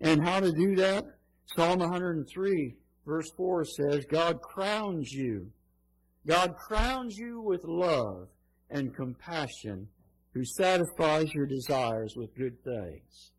And 0.00 0.22
how 0.22 0.40
to 0.40 0.52
do 0.52 0.76
that? 0.76 1.04
Psalm 1.46 1.80
103 1.80 2.76
verse 3.10 3.30
4 3.36 3.64
says, 3.64 4.04
God 4.08 4.40
crowns 4.40 5.10
you. 5.10 5.50
God 6.28 6.54
crowns 6.54 7.18
you 7.18 7.40
with 7.40 7.64
love 7.64 8.28
and 8.70 8.94
compassion 8.94 9.88
who 10.32 10.44
satisfies 10.44 11.34
your 11.34 11.46
desires 11.46 12.14
with 12.16 12.36
good 12.36 12.62
things. 12.62 13.32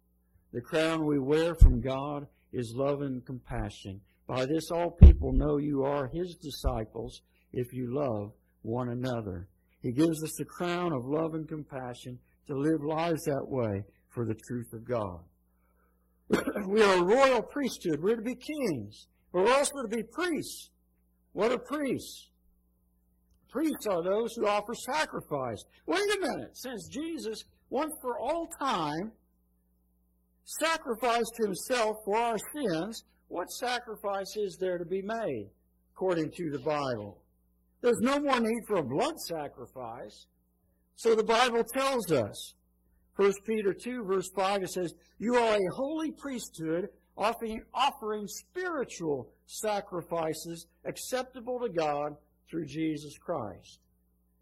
The 0.52 0.60
crown 0.60 1.06
we 1.06 1.20
wear 1.20 1.56
from 1.56 1.80
God 1.80 2.28
is 2.52 2.74
love 2.76 3.02
and 3.02 3.26
compassion. 3.26 4.02
By 4.28 4.46
this 4.46 4.70
all 4.72 4.92
people 4.92 5.32
know 5.32 5.58
you 5.58 5.84
are 5.84 6.12
his 6.14 6.36
disciples 6.36 7.22
if 7.54 7.72
you 7.72 7.96
love 7.96 8.34
one 8.64 8.90
another. 8.90 9.48
He 9.82 9.94
gives 9.94 10.22
us 10.22 10.34
the 10.38 10.44
crown 10.44 10.92
of 10.92 11.06
love 11.06 11.34
and 11.34 11.48
compassion 11.48 12.20
to 12.48 12.58
live 12.58 12.84
lives 12.84 13.24
that 13.24 13.48
way 13.48 13.86
for 14.10 14.26
the 14.26 14.36
truth 14.50 14.74
of 14.74 14.84
God. 14.84 15.22
we 16.68 16.84
are 16.84 16.98
a 16.98 17.04
royal 17.04 17.42
priesthood. 17.42 18.02
We're 18.02 18.18
to 18.18 18.22
be 18.22 18.36
kings. 18.36 19.08
But 19.32 19.46
we're 19.46 19.54
also 19.54 19.82
to 19.82 19.88
be 19.88 20.04
priests. 20.04 20.70
What 21.34 21.52
are 21.52 21.58
priests? 21.58 22.30
Priests 23.50 23.86
are 23.88 24.04
those 24.04 24.34
who 24.36 24.48
offer 24.48 24.74
sacrifice. 24.74 25.64
Wait 25.86 26.00
a 26.00 26.20
minute. 26.20 26.58
Since 26.58 26.88
Jesus, 26.88 27.44
once 27.70 27.94
for 28.02 28.18
all 28.20 28.48
time, 28.60 29.12
sacrificed 30.46 31.38
himself 31.38 31.98
for 32.06 32.18
our 32.18 32.38
sins, 32.54 33.04
what 33.28 33.50
sacrifice 33.52 34.36
is 34.36 34.58
there 34.60 34.78
to 34.78 34.86
be 34.86 35.02
made 35.02 35.50
according 35.94 36.32
to 36.32 36.50
the 36.50 36.60
Bible? 36.60 37.22
There's 37.82 38.00
no 38.00 38.20
more 38.20 38.40
need 38.40 38.64
for 38.68 38.78
a 38.78 38.84
blood 38.84 39.18
sacrifice. 39.28 40.28
So 40.96 41.16
the 41.16 41.24
Bible 41.24 41.64
tells 41.64 42.12
us. 42.12 42.54
1 43.18 43.34
Peter 43.46 43.74
2 43.74 44.04
verse 44.06 44.30
5 44.36 44.64
it 44.64 44.70
says, 44.70 44.94
You 45.20 45.36
are 45.36 45.56
a 45.56 45.76
holy 45.76 46.12
priesthood 46.12 46.90
offering, 47.22 47.62
offering 47.74 48.28
spiritual 48.28 49.30
sacrifices 49.46 50.66
acceptable 50.86 51.60
to 51.60 51.70
God 51.70 52.16
through 52.50 52.66
Jesus 52.66 53.18
Christ. 53.18 53.80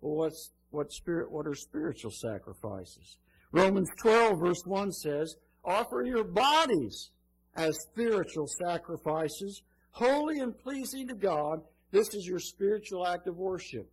Well, 0.02 0.16
what's, 0.16 0.52
what 0.72 0.92
spirit, 0.92 1.30
what 1.30 1.46
are 1.46 1.56
spiritual 1.56 2.12
sacrifices? 2.12 3.18
Romans 3.52 3.90
12 4.02 4.40
verse 4.40 4.62
1 4.66 4.92
says, 4.94 5.36
Offer 5.66 6.06
your 6.06 6.24
bodies 6.24 7.12
as 7.56 7.78
spiritual 7.92 8.48
sacrifices, 8.48 9.62
holy 9.92 10.40
and 10.40 10.58
pleasing 10.58 11.08
to 11.10 11.16
God. 11.16 11.60
This 11.92 12.14
is 12.14 12.26
your 12.26 12.40
spiritual 12.40 13.06
act 13.06 13.28
of 13.28 13.36
worship. 13.36 13.92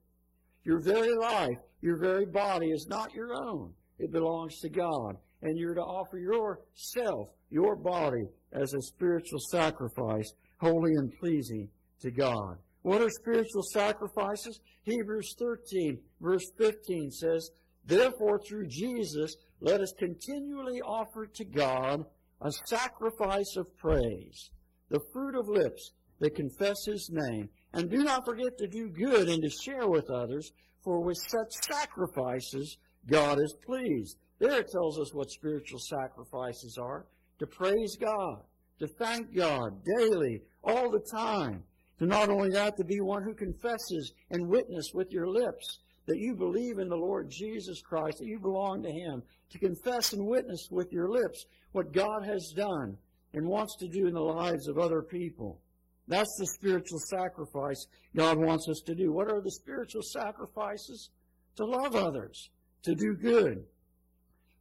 Your 0.63 0.79
very 0.79 1.15
life, 1.17 1.59
your 1.81 1.97
very 1.97 2.27
body 2.27 2.69
is 2.69 2.87
not 2.89 3.15
your 3.15 3.35
own. 3.35 3.73
It 3.99 4.13
belongs 4.13 4.61
to 4.61 4.69
God. 4.69 5.17
And 5.43 5.59
you're 5.59 5.75
to 5.75 5.83
offer 5.83 6.19
yourself, 6.19 7.29
your 7.51 7.77
body, 7.77 8.27
as 8.57 8.73
a 8.73 8.83
spiritual 8.83 9.39
sacrifice, 9.39 10.33
holy 10.59 10.93
and 10.95 11.13
pleasing 11.19 11.69
to 12.01 12.11
God. 12.11 12.57
What 12.83 13.03
are 13.03 13.11
spiritual 13.11 13.63
sacrifices? 13.63 14.61
Hebrews 14.85 15.35
13, 15.39 15.99
verse 16.21 16.51
15 16.57 17.11
says, 17.11 17.51
Therefore, 17.85 18.41
through 18.41 18.69
Jesus, 18.69 19.37
let 19.61 19.81
us 19.81 19.93
continually 19.99 20.81
offer 20.83 21.27
to 21.27 21.45
God 21.45 22.05
a 22.41 22.51
sacrifice 22.67 23.57
of 23.57 23.77
praise, 23.77 24.51
the 24.89 25.01
fruit 25.13 25.35
of 25.35 25.49
lips 25.49 25.93
that 26.21 26.35
confess 26.35 26.77
his 26.87 27.11
name. 27.13 27.49
And 27.73 27.91
do 27.91 28.05
not 28.05 28.25
forget 28.25 28.57
to 28.59 28.69
do 28.69 28.89
good 28.89 29.29
and 29.29 29.43
to 29.43 29.51
share 29.51 29.89
with 29.89 30.11
others, 30.11 30.53
for 30.83 31.01
with 31.01 31.19
such 31.29 31.53
sacrifices 31.69 32.79
God 33.07 33.39
is 33.41 33.55
pleased. 33.65 34.17
There 34.39 34.61
it 34.61 34.71
tells 34.71 34.99
us 34.99 35.15
what 35.15 35.31
spiritual 35.31 35.81
sacrifices 35.81 36.79
are 36.81 37.07
to 37.39 37.47
praise 37.47 37.97
God, 37.97 38.43
to 38.79 38.87
thank 38.87 39.35
God 39.35 39.83
daily, 39.99 40.43
all 40.63 40.91
the 40.91 41.05
time. 41.11 41.63
To 41.99 42.07
not 42.07 42.29
only 42.29 42.51
that, 42.51 42.77
to 42.77 42.85
be 42.85 43.01
one 43.01 43.23
who 43.23 43.35
confesses 43.35 44.13
and 44.31 44.49
witness 44.49 44.91
with 44.93 45.11
your 45.13 45.29
lips 45.29 45.79
that 46.07 46.19
you 46.19 46.35
believe 46.35 46.79
in 46.79 46.89
the 46.89 46.97
Lord 46.97 47.31
Jesus 47.31 47.81
Christ, 47.81 48.19
that 48.19 48.27
you 48.27 48.39
belong 48.39 48.83
to 48.83 48.91
Him, 48.91 49.23
to 49.51 49.59
confess 49.59 50.13
and 50.13 50.27
witness 50.27 50.69
with 50.71 50.93
your 50.93 51.09
lips 51.09 51.47
what 51.73 51.93
God 51.93 52.25
has 52.25 52.53
done 52.57 52.97
and 53.33 53.47
wants 53.47 53.77
to 53.79 53.89
do 53.89 54.07
in 54.07 54.15
the 54.15 54.21
lives 54.21 54.69
of 54.69 54.79
other 54.79 55.03
people. 55.03 55.61
That's 56.09 56.37
the 56.39 56.47
spiritual 56.47 57.01
sacrifice 57.11 57.87
God 58.15 58.39
wants 58.39 58.69
us 58.69 58.81
to 58.87 58.95
do. 58.95 59.13
What 59.13 59.31
are 59.31 59.41
the 59.41 59.51
spiritual 59.51 60.03
sacrifices? 60.03 61.11
To 61.57 61.65
love 61.65 61.97
others, 61.97 62.51
to 62.83 62.95
do 62.95 63.15
good, 63.15 63.65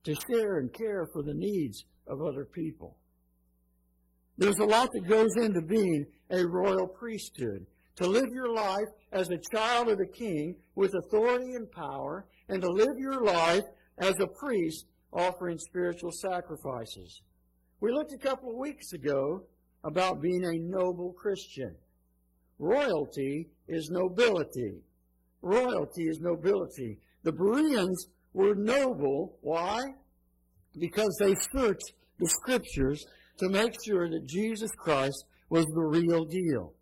to 0.05 0.15
share 0.29 0.57
and 0.57 0.73
care 0.73 1.05
for 1.11 1.21
the 1.21 1.33
needs 1.33 1.83
of 2.07 2.21
other 2.21 2.45
people. 2.45 2.97
There's 4.37 4.59
a 4.59 4.65
lot 4.65 4.89
that 4.93 5.07
goes 5.07 5.35
into 5.37 5.61
being 5.61 6.05
a 6.29 6.45
royal 6.45 6.87
priesthood. 6.87 7.65
To 7.97 8.07
live 8.07 8.27
your 8.33 8.53
life 8.53 8.89
as 9.13 9.29
a 9.29 9.39
child 9.55 9.87
of 9.87 9.97
the 9.97 10.07
king 10.07 10.55
with 10.75 10.93
authority 10.95 11.53
and 11.53 11.71
power, 11.71 12.25
and 12.49 12.61
to 12.61 12.67
live 12.67 12.97
your 12.97 13.23
life 13.23 13.63
as 13.97 14.15
a 14.19 14.27
priest 14.27 14.85
offering 15.13 15.57
spiritual 15.57 16.11
sacrifices. 16.11 17.21
We 17.79 17.93
looked 17.93 18.11
a 18.11 18.17
couple 18.17 18.49
of 18.49 18.57
weeks 18.57 18.91
ago 18.91 19.43
about 19.85 20.21
being 20.21 20.43
a 20.43 20.59
noble 20.59 21.13
Christian. 21.13 21.75
Royalty 22.59 23.47
is 23.69 23.89
nobility. 23.89 24.81
Royalty 25.41 26.03
is 26.03 26.19
nobility. 26.19 26.99
The 27.23 27.31
Bereans 27.31 28.07
were 28.33 28.55
noble. 28.55 29.37
Why? 29.41 29.79
Because 30.79 31.15
they 31.19 31.35
searched 31.35 31.93
the 32.19 32.27
scriptures 32.27 33.05
to 33.39 33.49
make 33.49 33.75
sure 33.83 34.09
that 34.09 34.27
Jesus 34.27 34.71
Christ 34.77 35.25
was 35.49 35.65
the 35.65 35.81
real 35.81 36.25
deal. 36.25 36.73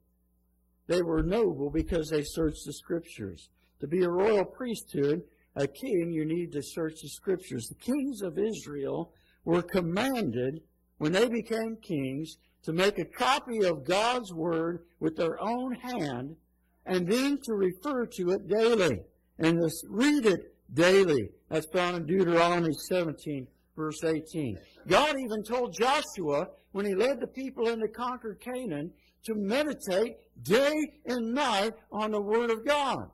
They 0.87 1.01
were 1.01 1.23
noble 1.23 1.69
because 1.69 2.09
they 2.09 2.23
searched 2.23 2.65
the 2.65 2.73
scriptures. 2.73 3.49
To 3.79 3.87
be 3.87 4.03
a 4.03 4.09
royal 4.09 4.45
priesthood, 4.45 5.23
a 5.55 5.67
king, 5.67 6.11
you 6.11 6.25
need 6.25 6.51
to 6.53 6.61
search 6.61 7.01
the 7.01 7.09
scriptures. 7.09 7.67
The 7.67 7.75
kings 7.75 8.21
of 8.21 8.37
Israel 8.37 9.11
were 9.45 9.61
commanded, 9.61 10.61
when 10.97 11.11
they 11.11 11.27
became 11.27 11.77
kings, 11.81 12.37
to 12.63 12.73
make 12.73 12.97
a 12.97 13.05
copy 13.05 13.63
of 13.63 13.85
God's 13.85 14.33
word 14.33 14.83
with 14.99 15.17
their 15.17 15.41
own 15.41 15.73
hand 15.75 16.35
and 16.85 17.07
then 17.07 17.37
to 17.43 17.53
refer 17.53 18.05
to 18.05 18.31
it 18.31 18.47
daily 18.47 19.01
and 19.39 19.59
to 19.59 19.69
read 19.89 20.25
it 20.25 20.53
daily. 20.73 21.29
That's 21.49 21.67
found 21.67 21.97
in 21.97 22.05
Deuteronomy 22.05 22.73
17, 22.89 23.47
verse 23.75 24.03
18. 24.03 24.57
God 24.87 25.15
even 25.19 25.43
told 25.43 25.75
Joshua 25.77 26.47
when 26.71 26.85
he 26.85 26.95
led 26.95 27.19
the 27.19 27.27
people 27.27 27.69
into 27.69 27.87
conquer 27.87 28.35
Canaan 28.35 28.91
to 29.25 29.35
meditate 29.35 30.17
day 30.41 30.73
and 31.05 31.33
night 31.33 31.73
on 31.91 32.11
the 32.11 32.21
Word 32.21 32.49
of 32.49 32.65
God. 32.65 33.09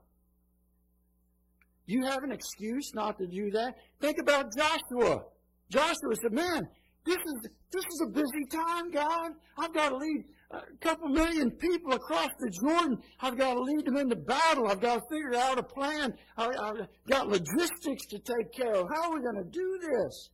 You 1.86 2.06
have 2.06 2.24
an 2.24 2.32
excuse 2.32 2.92
not 2.94 3.18
to 3.18 3.28
do 3.28 3.52
that? 3.52 3.74
Think 4.00 4.18
about 4.20 4.56
Joshua. 4.56 5.24
Joshua 5.72 6.16
said, 6.22 6.34
man, 6.34 6.68
this 7.06 7.18
is, 7.18 7.50
this 7.72 7.84
is 7.84 8.04
a 8.06 8.10
busy 8.10 8.46
time, 8.52 8.92
God. 8.92 9.32
I've 9.58 9.74
got 9.74 9.90
to 9.90 9.98
lead 9.98 10.26
a 10.52 10.62
couple 10.82 11.10
million 11.10 11.52
people 11.52 11.94
across 11.94 12.30
the 12.40 12.52
Jordan. 12.64 12.98
I've 13.22 13.38
got 13.38 13.54
to 13.54 13.62
lead 13.62 13.86
them 13.86 13.98
into 13.98 14.16
battle. 14.16 14.68
I've 14.68 14.82
got 14.82 14.96
to 14.96 15.02
figure 15.10 15.36
out 15.36 15.58
a 15.58 15.64
plan. 15.64 16.14
I, 16.38 16.44
have 16.44 16.88
got 17.08 17.28
logistics 17.28 18.06
to 18.10 18.20
take 18.20 18.54
care 18.54 18.76
of. 18.76 18.88
How 18.94 19.10
are 19.10 19.16
we 19.16 19.22
going 19.22 19.44
to 19.44 19.50
do 19.50 19.80
this? 19.82 20.30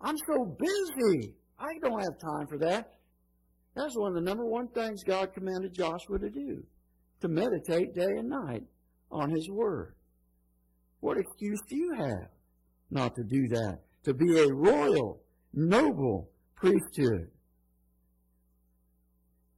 I'm 0.00 0.16
so 0.26 0.44
busy. 0.44 1.34
I 1.58 1.78
don't 1.82 2.00
have 2.00 2.18
time 2.20 2.46
for 2.46 2.58
that. 2.58 2.94
That's 3.74 3.96
one 3.96 4.08
of 4.08 4.14
the 4.14 4.20
number 4.20 4.44
one 4.44 4.68
things 4.68 5.02
God 5.04 5.32
commanded 5.34 5.74
Joshua 5.74 6.18
to 6.18 6.30
do, 6.30 6.64
to 7.20 7.28
meditate 7.28 7.94
day 7.94 8.16
and 8.18 8.28
night 8.28 8.64
on 9.10 9.30
His 9.30 9.48
Word. 9.50 9.94
What 11.00 11.18
excuse 11.18 11.60
do 11.68 11.76
you 11.76 11.94
have 11.94 12.28
not 12.90 13.14
to 13.16 13.22
do 13.22 13.48
that. 13.48 13.80
To 14.04 14.14
be 14.14 14.38
a 14.38 14.52
royal, 14.52 15.20
noble 15.52 16.30
priesthood. 16.54 17.28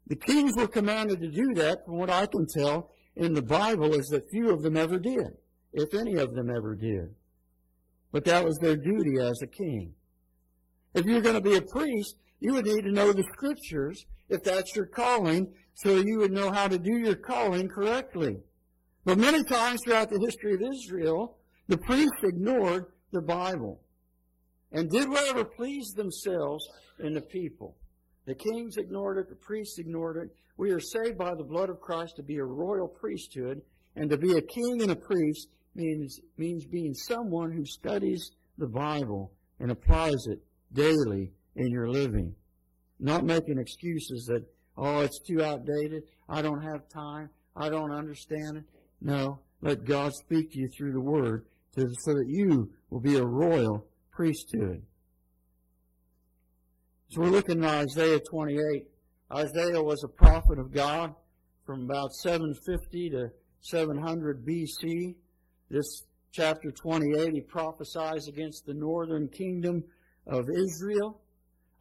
The 0.06 0.16
kings 0.16 0.52
were 0.56 0.66
commanded 0.66 1.20
to 1.20 1.30
do 1.30 1.54
that, 1.54 1.84
from 1.84 1.98
what 1.98 2.10
I 2.10 2.26
can 2.26 2.46
tell 2.46 2.90
in 3.14 3.32
the 3.32 3.42
Bible, 3.42 3.94
is 3.94 4.06
that 4.08 4.30
few 4.30 4.50
of 4.50 4.62
them 4.62 4.76
ever 4.76 4.98
did, 4.98 5.36
if 5.72 5.94
any 5.94 6.16
of 6.16 6.34
them 6.34 6.50
ever 6.50 6.74
did. 6.74 7.14
But 8.10 8.24
that 8.24 8.44
was 8.44 8.58
their 8.58 8.76
duty 8.76 9.20
as 9.20 9.40
a 9.42 9.46
king. 9.46 9.94
If 10.94 11.06
you're 11.06 11.20
going 11.20 11.36
to 11.36 11.40
be 11.40 11.56
a 11.56 11.62
priest, 11.62 12.16
you 12.40 12.54
would 12.54 12.66
need 12.66 12.82
to 12.82 12.92
know 12.92 13.12
the 13.12 13.24
scriptures, 13.32 14.06
if 14.28 14.42
that's 14.42 14.74
your 14.74 14.86
calling, 14.86 15.52
so 15.74 15.96
you 15.98 16.18
would 16.18 16.32
know 16.32 16.50
how 16.50 16.68
to 16.68 16.78
do 16.78 16.96
your 16.96 17.14
calling 17.14 17.68
correctly. 17.68 18.38
But 19.04 19.18
many 19.18 19.44
times 19.44 19.80
throughout 19.84 20.10
the 20.10 20.20
history 20.24 20.54
of 20.54 20.62
Israel, 20.62 21.38
the 21.68 21.78
priests 21.78 22.22
ignored 22.22 22.86
the 23.12 23.22
Bible 23.22 23.80
and 24.72 24.90
did 24.90 25.08
whatever 25.08 25.44
pleased 25.44 25.96
themselves 25.96 26.66
and 26.98 27.14
the 27.16 27.20
people. 27.20 27.76
The 28.26 28.34
kings 28.34 28.76
ignored 28.76 29.18
it, 29.18 29.28
the 29.28 29.36
priests 29.36 29.78
ignored 29.78 30.16
it. 30.16 30.30
We 30.56 30.70
are 30.70 30.80
saved 30.80 31.16
by 31.18 31.34
the 31.34 31.44
blood 31.44 31.70
of 31.70 31.80
Christ 31.80 32.16
to 32.16 32.22
be 32.22 32.36
a 32.36 32.44
royal 32.44 32.88
priesthood, 32.88 33.62
and 33.96 34.10
to 34.10 34.16
be 34.16 34.36
a 34.36 34.42
king 34.42 34.82
and 34.82 34.90
a 34.90 34.96
priest 34.96 35.48
means, 35.74 36.20
means 36.36 36.66
being 36.66 36.94
someone 36.94 37.50
who 37.50 37.64
studies 37.64 38.30
the 38.58 38.68
Bible 38.68 39.32
and 39.58 39.70
applies 39.70 40.26
it 40.26 40.40
daily 40.72 41.32
in 41.56 41.70
your 41.70 41.88
living. 41.88 42.34
Not 42.98 43.24
making 43.24 43.58
excuses 43.58 44.26
that, 44.26 44.44
oh, 44.76 45.00
it's 45.00 45.20
too 45.20 45.42
outdated, 45.42 46.02
I 46.28 46.42
don't 46.42 46.62
have 46.62 46.88
time, 46.88 47.30
I 47.56 47.68
don't 47.68 47.92
understand 47.92 48.58
it. 48.58 48.64
No, 49.00 49.40
let 49.62 49.84
God 49.84 50.12
speak 50.12 50.52
to 50.52 50.58
you 50.58 50.68
through 50.68 50.92
the 50.92 51.00
Word 51.00 51.46
to, 51.74 51.88
so 52.00 52.14
that 52.14 52.28
you 52.28 52.70
will 52.90 53.00
be 53.00 53.16
a 53.16 53.24
royal 53.24 53.86
priesthood. 54.10 54.82
So 57.08 57.22
we're 57.22 57.30
looking 57.30 57.64
at 57.64 57.70
Isaiah 57.70 58.20
28. 58.20 58.86
Isaiah 59.32 59.82
was 59.82 60.04
a 60.04 60.08
prophet 60.08 60.58
of 60.58 60.72
God 60.72 61.14
from 61.64 61.84
about 61.84 62.12
750 62.12 63.10
to 63.10 63.30
700 63.62 64.46
BC. 64.46 65.14
This 65.70 66.04
chapter 66.32 66.70
28, 66.70 67.32
he 67.32 67.40
prophesies 67.40 68.28
against 68.28 68.66
the 68.66 68.74
northern 68.74 69.28
kingdom 69.28 69.84
of 70.30 70.48
Israel. 70.48 71.20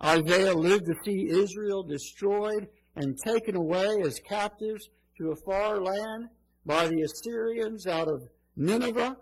Isaiah 0.04 0.54
lived 0.54 0.88
to 0.88 0.96
see 1.06 1.30
Israel 1.30 1.84
destroyed 1.84 2.68
and 2.96 3.18
taken 3.24 3.56
away 3.56 4.02
as 4.02 4.20
captives 4.28 4.90
to 5.18 5.32
a 5.32 5.36
far 5.46 5.80
land 5.80 6.30
by 6.66 6.88
the 6.88 7.02
Assyrians 7.02 7.88
out 7.88 8.08
of 8.08 8.24
Nineveh. 8.58 9.16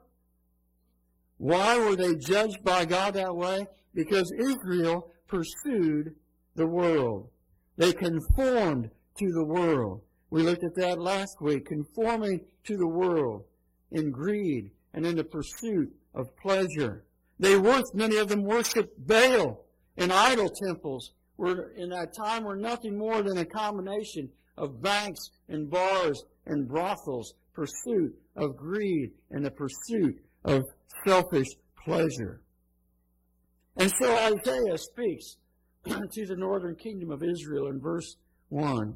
Why 1.38 1.78
were 1.78 1.96
they 1.96 2.16
judged 2.16 2.64
by 2.64 2.86
God 2.86 3.14
that 3.14 3.36
way? 3.36 3.68
Because 3.94 4.32
Israel 4.40 5.12
pursued 5.28 6.16
the 6.56 6.66
world. 6.66 7.30
They 7.78 7.94
conformed 7.94 8.90
to 9.20 9.32
the 9.32 9.46
world. 9.46 10.02
We 10.30 10.42
looked 10.42 10.64
at 10.64 10.76
that 10.76 11.00
last 11.00 11.42
week, 11.42 11.66
conforming 11.66 12.42
to 12.66 12.78
the 12.78 12.88
world 12.88 13.44
in 13.92 14.12
greed 14.12 14.72
and 14.94 15.06
in 15.06 15.16
the 15.16 15.24
pursuit 15.24 15.94
of 16.14 16.36
pleasure. 16.38 17.04
They 17.40 17.58
worshiped, 17.58 17.94
many 17.94 18.18
of 18.18 18.30
them 18.30 18.44
worshiped 18.44 19.08
Baal 19.08 19.66
and 19.96 20.12
idol 20.12 20.50
temples 20.50 21.12
were 21.38 21.72
in 21.76 21.90
that 21.90 22.16
time 22.16 22.44
were 22.44 22.56
nothing 22.56 22.98
more 22.98 23.22
than 23.22 23.38
a 23.38 23.46
combination 23.46 24.30
of 24.58 24.82
banks 24.82 25.30
and 25.48 25.70
bars 25.70 26.24
and 26.46 26.68
brothels, 26.68 27.36
pursuit 27.54 28.16
of 28.36 28.58
greed 28.58 29.12
and 29.32 29.46
the 29.46 29.52
pursuit 29.52 30.20
of 30.46 30.64
selfish 31.06 31.48
pleasure. 31.84 32.42
And 33.76 33.92
so 34.00 34.16
Isaiah 34.16 34.78
speaks 34.78 35.36
to 35.86 36.26
the 36.26 36.36
northern 36.36 36.76
kingdom 36.76 37.12
of 37.12 37.24
Israel 37.24 37.68
in 37.68 37.80
verse 37.80 38.16
1. 38.50 38.96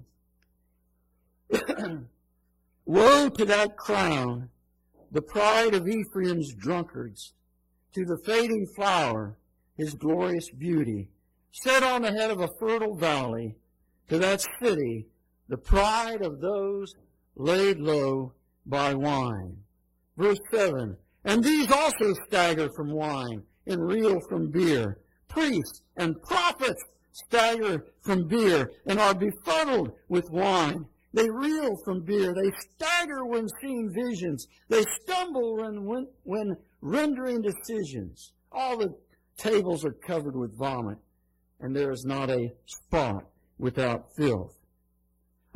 Woe 2.86 3.30
to 3.30 3.46
that 3.46 3.78
crown, 3.78 4.50
the 5.12 5.22
pride 5.22 5.76
of 5.76 5.88
Ephraim's 5.88 6.54
drunkards, 6.56 7.34
to 7.94 8.06
the 8.06 8.18
fading 8.26 8.68
flower, 8.76 9.38
his 9.78 9.94
glorious 9.94 10.50
beauty, 10.52 11.10
set 11.52 11.84
on 11.84 12.02
the 12.02 12.12
head 12.12 12.32
of 12.32 12.40
a 12.40 12.50
fertile 12.60 12.96
valley, 12.96 13.56
to 14.10 14.18
that 14.18 14.46
city, 14.62 15.08
the 15.48 15.58
pride 15.58 16.22
of 16.22 16.40
those 16.42 16.94
laid 17.36 17.80
low 17.80 18.34
by 18.66 18.94
wine. 18.94 19.58
Verse 20.18 20.40
7 20.52 20.98
And 21.24 21.44
these 21.44 21.72
also 21.72 22.14
stagger 22.28 22.70
from 22.76 22.92
wine 22.92 23.44
and 23.68 23.88
reel 23.88 24.20
from 24.30 24.52
beer. 24.52 24.98
Priests 25.28 25.82
and 25.98 26.22
prophets 26.22 26.84
stagger 27.12 27.86
from 28.02 28.28
beer 28.28 28.72
and 28.86 29.00
are 29.00 29.16
befuddled 29.16 29.92
with 30.10 30.30
wine. 30.30 30.86
They 31.14 31.30
reel 31.30 31.76
from 31.84 32.02
beer. 32.02 32.34
They 32.34 32.52
stagger 32.76 33.26
when 33.26 33.48
seeing 33.62 33.92
visions. 33.94 34.48
They 34.70 34.84
stumble 35.04 35.58
when, 35.58 36.08
when 36.24 36.56
rendering 36.82 37.42
decisions. 37.42 38.32
All 38.52 38.78
the 38.78 38.96
tables 39.38 39.84
are 39.86 39.92
covered 39.92 40.36
with 40.36 40.58
vomit, 40.58 40.98
and 41.60 41.76
there 41.76 41.92
is 41.92 42.06
not 42.06 42.30
a 42.30 42.52
spot 42.66 43.26
without 43.58 44.06
filth. 44.18 44.58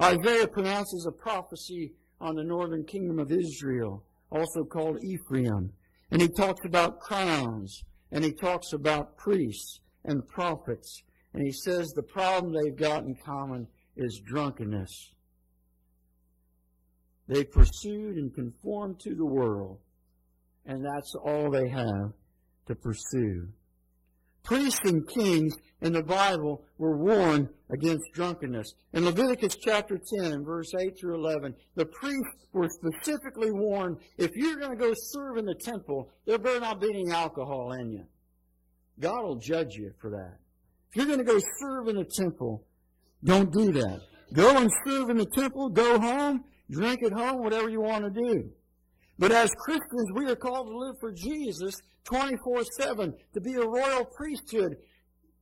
Isaiah 0.01 0.47
pronounces 0.47 1.05
a 1.05 1.11
prophecy 1.11 1.93
on 2.19 2.35
the 2.35 2.43
northern 2.43 2.83
kingdom 2.83 3.19
of 3.19 3.31
Israel, 3.31 4.03
also 4.31 4.63
called 4.63 5.03
Ephraim. 5.03 5.71
And 6.11 6.21
he 6.21 6.27
talks 6.27 6.65
about 6.65 6.99
crowns, 6.99 7.83
and 8.11 8.23
he 8.23 8.33
talks 8.33 8.73
about 8.73 9.17
priests 9.17 9.79
and 10.03 10.27
prophets. 10.27 11.01
And 11.33 11.43
he 11.43 11.51
says 11.51 11.87
the 11.89 12.03
problem 12.03 12.53
they've 12.53 12.75
got 12.75 13.03
in 13.03 13.15
common 13.15 13.67
is 13.95 14.21
drunkenness. 14.25 15.11
They 17.27 17.43
pursued 17.43 18.17
and 18.17 18.33
conformed 18.33 18.99
to 19.01 19.15
the 19.15 19.25
world, 19.25 19.79
and 20.65 20.85
that's 20.85 21.15
all 21.15 21.49
they 21.49 21.69
have 21.69 22.13
to 22.67 22.75
pursue. 22.75 23.47
Priests 24.43 24.81
and 24.83 25.07
kings 25.07 25.55
in 25.81 25.93
the 25.93 26.03
Bible 26.03 26.63
were 26.77 26.97
warned 26.97 27.49
against 27.71 28.03
drunkenness. 28.13 28.73
In 28.93 29.03
Leviticus 29.03 29.55
chapter 29.55 29.99
10, 30.19 30.45
verse 30.45 30.71
8 30.79 30.99
through 30.99 31.15
11, 31.15 31.55
the 31.75 31.85
priests 31.85 32.47
were 32.53 32.69
specifically 32.69 33.51
warned 33.51 33.97
if 34.17 34.31
you're 34.35 34.59
going 34.59 34.77
to 34.77 34.83
go 34.83 34.93
serve 34.95 35.37
in 35.37 35.45
the 35.45 35.55
temple, 35.55 36.11
there 36.25 36.37
better 36.37 36.59
not 36.59 36.79
be 36.79 36.89
any 36.89 37.09
alcohol 37.09 37.71
in 37.71 37.91
you. 37.91 38.05
God 38.99 39.23
will 39.23 39.39
judge 39.39 39.73
you 39.73 39.91
for 39.99 40.11
that. 40.11 40.37
If 40.91 40.95
you're 40.95 41.07
going 41.07 41.19
to 41.19 41.25
go 41.25 41.39
serve 41.59 41.87
in 41.87 41.95
the 41.95 42.05
temple, 42.05 42.63
don't 43.23 43.51
do 43.51 43.71
that. 43.73 44.01
Go 44.33 44.57
and 44.57 44.69
serve 44.85 45.09
in 45.09 45.17
the 45.17 45.25
temple, 45.35 45.69
go 45.69 45.99
home, 45.99 46.43
drink 46.69 47.03
at 47.03 47.11
home, 47.11 47.43
whatever 47.43 47.69
you 47.69 47.81
want 47.81 48.05
to 48.05 48.21
do. 48.21 48.49
But 49.17 49.31
as 49.31 49.49
Christians, 49.57 50.11
we 50.13 50.29
are 50.29 50.35
called 50.35 50.67
to 50.67 50.77
live 50.77 50.95
for 50.99 51.11
Jesus 51.11 51.75
24 52.05 52.63
7, 52.79 53.13
to 53.33 53.41
be 53.41 53.53
a 53.53 53.65
royal 53.65 54.05
priesthood 54.05 54.77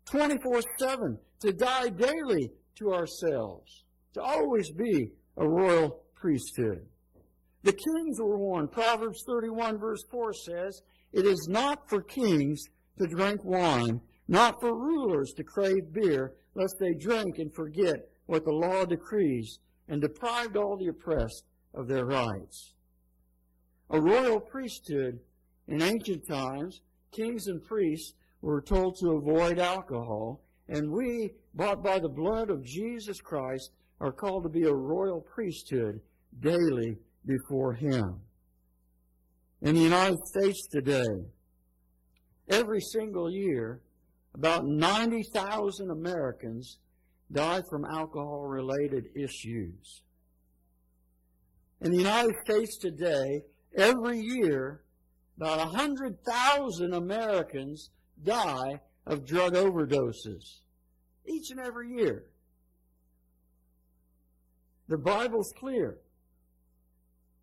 24 0.05 0.61
7, 0.79 1.17
to 1.41 1.53
die 1.53 1.89
daily 1.89 2.51
to 2.75 2.93
ourselves, 2.93 3.83
to 4.13 4.21
always 4.21 4.71
be 4.71 5.11
a 5.37 5.47
royal 5.47 6.03
priesthood. 6.15 6.85
The 7.63 7.73
kings 7.73 8.19
were 8.19 8.37
warned. 8.37 8.71
Proverbs 8.71 9.23
31, 9.25 9.77
verse 9.79 10.03
4 10.11 10.33
says, 10.33 10.81
It 11.13 11.25
is 11.25 11.47
not 11.49 11.89
for 11.89 12.01
kings 12.01 12.61
to 12.99 13.07
drink 13.07 13.43
wine, 13.43 14.01
not 14.27 14.59
for 14.59 14.73
rulers 14.73 15.33
to 15.37 15.43
crave 15.43 15.93
beer, 15.93 16.33
lest 16.55 16.75
they 16.79 16.93
drink 16.93 17.39
and 17.39 17.53
forget 17.53 18.09
what 18.25 18.43
the 18.45 18.51
law 18.51 18.85
decrees, 18.85 19.59
and 19.87 20.01
deprived 20.01 20.57
all 20.57 20.77
the 20.77 20.87
oppressed 20.87 21.43
of 21.73 21.87
their 21.87 22.05
rights. 22.05 22.73
A 23.89 23.99
royal 23.99 24.39
priesthood 24.39 25.19
in 25.67 25.81
ancient 25.81 26.27
times, 26.27 26.81
kings 27.11 27.47
and 27.47 27.63
priests 27.63 28.13
were 28.41 28.61
told 28.61 28.97
to 28.99 29.11
avoid 29.11 29.59
alcohol, 29.59 30.41
and 30.67 30.91
we, 30.91 31.31
bought 31.53 31.83
by 31.83 31.99
the 31.99 32.09
blood 32.09 32.49
of 32.49 32.63
Jesus 32.63 33.21
Christ, 33.21 33.71
are 33.99 34.11
called 34.11 34.43
to 34.43 34.49
be 34.49 34.63
a 34.63 34.73
royal 34.73 35.21
priesthood 35.21 36.01
daily 36.39 36.97
before 37.25 37.73
Him. 37.73 38.19
In 39.61 39.75
the 39.75 39.81
United 39.81 40.19
States 40.27 40.67
today, 40.67 41.25
every 42.49 42.81
single 42.81 43.31
year, 43.31 43.81
about 44.33 44.65
90,000 44.65 45.91
Americans 45.91 46.79
die 47.31 47.61
from 47.69 47.85
alcohol 47.85 48.47
related 48.47 49.05
issues. 49.15 50.01
In 51.81 51.91
the 51.91 51.97
United 51.97 52.35
States 52.43 52.77
today, 52.77 53.43
every 53.75 54.19
year, 54.19 54.81
about 55.37 55.57
100,000 55.59 56.93
Americans 56.93 57.89
die 58.23 58.79
of 59.05 59.25
drug 59.25 59.53
overdoses 59.53 60.59
each 61.25 61.51
and 61.51 61.59
every 61.59 61.89
year. 61.89 62.25
The 64.87 64.97
Bible's 64.97 65.53
clear. 65.57 65.97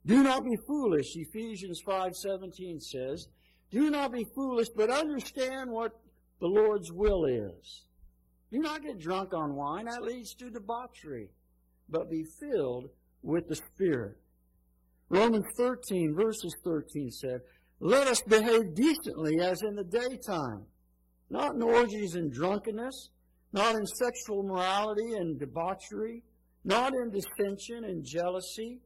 Do 0.06 0.22
not 0.22 0.44
be 0.44 0.56
foolish, 0.66 1.16
Ephesians 1.16 1.82
5:17 1.82 2.80
says, 2.80 3.28
Do 3.70 3.90
not 3.90 4.12
be 4.12 4.24
foolish, 4.24 4.68
but 4.70 4.90
understand 4.90 5.70
what 5.70 5.98
the 6.40 6.46
Lord's 6.46 6.90
will 6.90 7.24
is. 7.24 7.84
Do 8.52 8.58
not 8.58 8.82
get 8.82 8.98
drunk 8.98 9.32
on 9.32 9.54
wine, 9.54 9.84
that 9.86 10.02
leads 10.02 10.34
to 10.34 10.50
debauchery, 10.50 11.28
but 11.88 12.10
be 12.10 12.24
filled 12.40 12.90
with 13.22 13.48
the 13.48 13.56
Spirit. 13.56 14.16
Romans 15.08 15.46
13, 15.56 16.14
verses 16.14 16.54
13 16.64 17.10
said, 17.10 17.40
Let 17.78 18.08
us 18.08 18.20
behave 18.22 18.74
decently 18.74 19.40
as 19.40 19.62
in 19.62 19.76
the 19.76 19.84
daytime, 19.84 20.64
not 21.28 21.54
in 21.54 21.62
orgies 21.62 22.14
and 22.14 22.32
drunkenness, 22.32 23.10
not 23.52 23.74
in 23.74 23.86
sexual 23.86 24.42
morality 24.42 25.14
and 25.14 25.38
debauchery, 25.38 26.22
not 26.64 26.92
in 26.92 27.10
dissension 27.10 27.84
and 27.84 28.04
jealousy. 28.04 28.80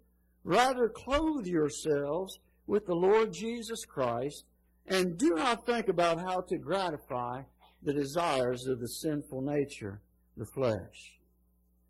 Rather, 0.44 0.88
clothe 0.88 1.46
yourselves 1.46 2.38
with 2.66 2.86
the 2.86 2.94
Lord 2.94 3.32
Jesus 3.32 3.84
Christ, 3.86 4.44
and 4.86 5.18
do 5.18 5.30
not 5.30 5.66
think 5.66 5.88
about 5.88 6.20
how 6.20 6.40
to 6.48 6.58
gratify 6.58 7.42
the 7.84 7.92
desires 7.92 8.66
of 8.66 8.80
the 8.80 8.88
sinful 8.88 9.42
nature, 9.42 10.00
the 10.36 10.46
flesh. 10.46 11.18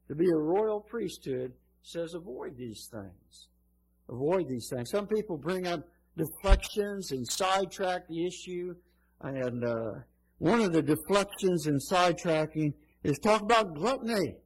To 0.09 0.15
be 0.15 0.27
a 0.29 0.37
royal 0.37 0.81
priesthood 0.81 1.53
says 1.83 2.15
avoid 2.15 2.57
these 2.57 2.89
things. 2.91 3.49
Avoid 4.09 4.49
these 4.49 4.69
things. 4.69 4.91
Some 4.91 5.07
people 5.07 5.39
bring 5.39 5.67
up 5.67 5.87
deflections 6.17 7.13
and 7.13 7.27
sidetrack 7.31 8.09
the 8.09 8.27
issue. 8.27 8.75
And 9.23 9.65
uh, 9.65 10.01
one 10.39 10.61
of 10.61 10.73
the 10.73 10.83
deflections 10.83 11.67
and 11.67 11.81
sidetracking 11.81 12.75
is 13.03 13.19
talk 13.19 13.43
about 13.43 13.75
gluttony. 13.75 14.37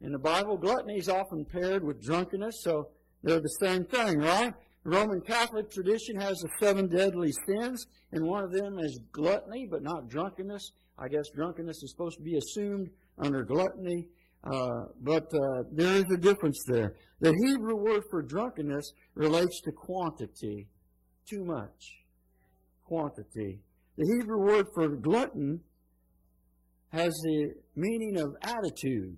In 0.00 0.12
the 0.12 0.18
Bible, 0.18 0.56
gluttony 0.56 0.98
is 0.98 1.08
often 1.08 1.44
paired 1.44 1.82
with 1.82 2.02
drunkenness, 2.02 2.62
so 2.62 2.88
they're 3.22 3.40
the 3.40 3.48
same 3.60 3.84
thing, 3.84 4.18
right? 4.18 4.52
Roman 4.84 5.22
Catholic 5.22 5.70
tradition 5.70 6.20
has 6.20 6.38
the 6.40 6.50
seven 6.60 6.88
deadly 6.88 7.32
sins, 7.46 7.86
and 8.12 8.26
one 8.26 8.44
of 8.44 8.52
them 8.52 8.78
is 8.78 9.00
gluttony, 9.12 9.66
but 9.70 9.82
not 9.82 10.08
drunkenness. 10.08 10.72
I 10.98 11.08
guess 11.08 11.24
drunkenness 11.34 11.82
is 11.82 11.90
supposed 11.90 12.18
to 12.18 12.22
be 12.22 12.36
assumed 12.36 12.90
under 13.18 13.42
gluttony, 13.44 14.06
uh, 14.44 14.86
but 15.00 15.24
uh, 15.24 15.62
there 15.72 15.94
is 15.94 16.04
a 16.12 16.16
difference 16.16 16.62
there. 16.66 16.94
The 17.20 17.34
Hebrew 17.46 17.76
word 17.76 18.02
for 18.10 18.22
drunkenness 18.22 18.92
relates 19.14 19.60
to 19.62 19.72
quantity, 19.72 20.68
too 21.28 21.44
much. 21.44 22.04
Quantity. 22.84 23.60
The 23.96 24.18
Hebrew 24.18 24.38
word 24.38 24.66
for 24.74 24.88
glutton 24.88 25.60
has 26.90 27.12
the 27.24 27.54
meaning 27.74 28.18
of 28.18 28.36
attitude, 28.42 29.16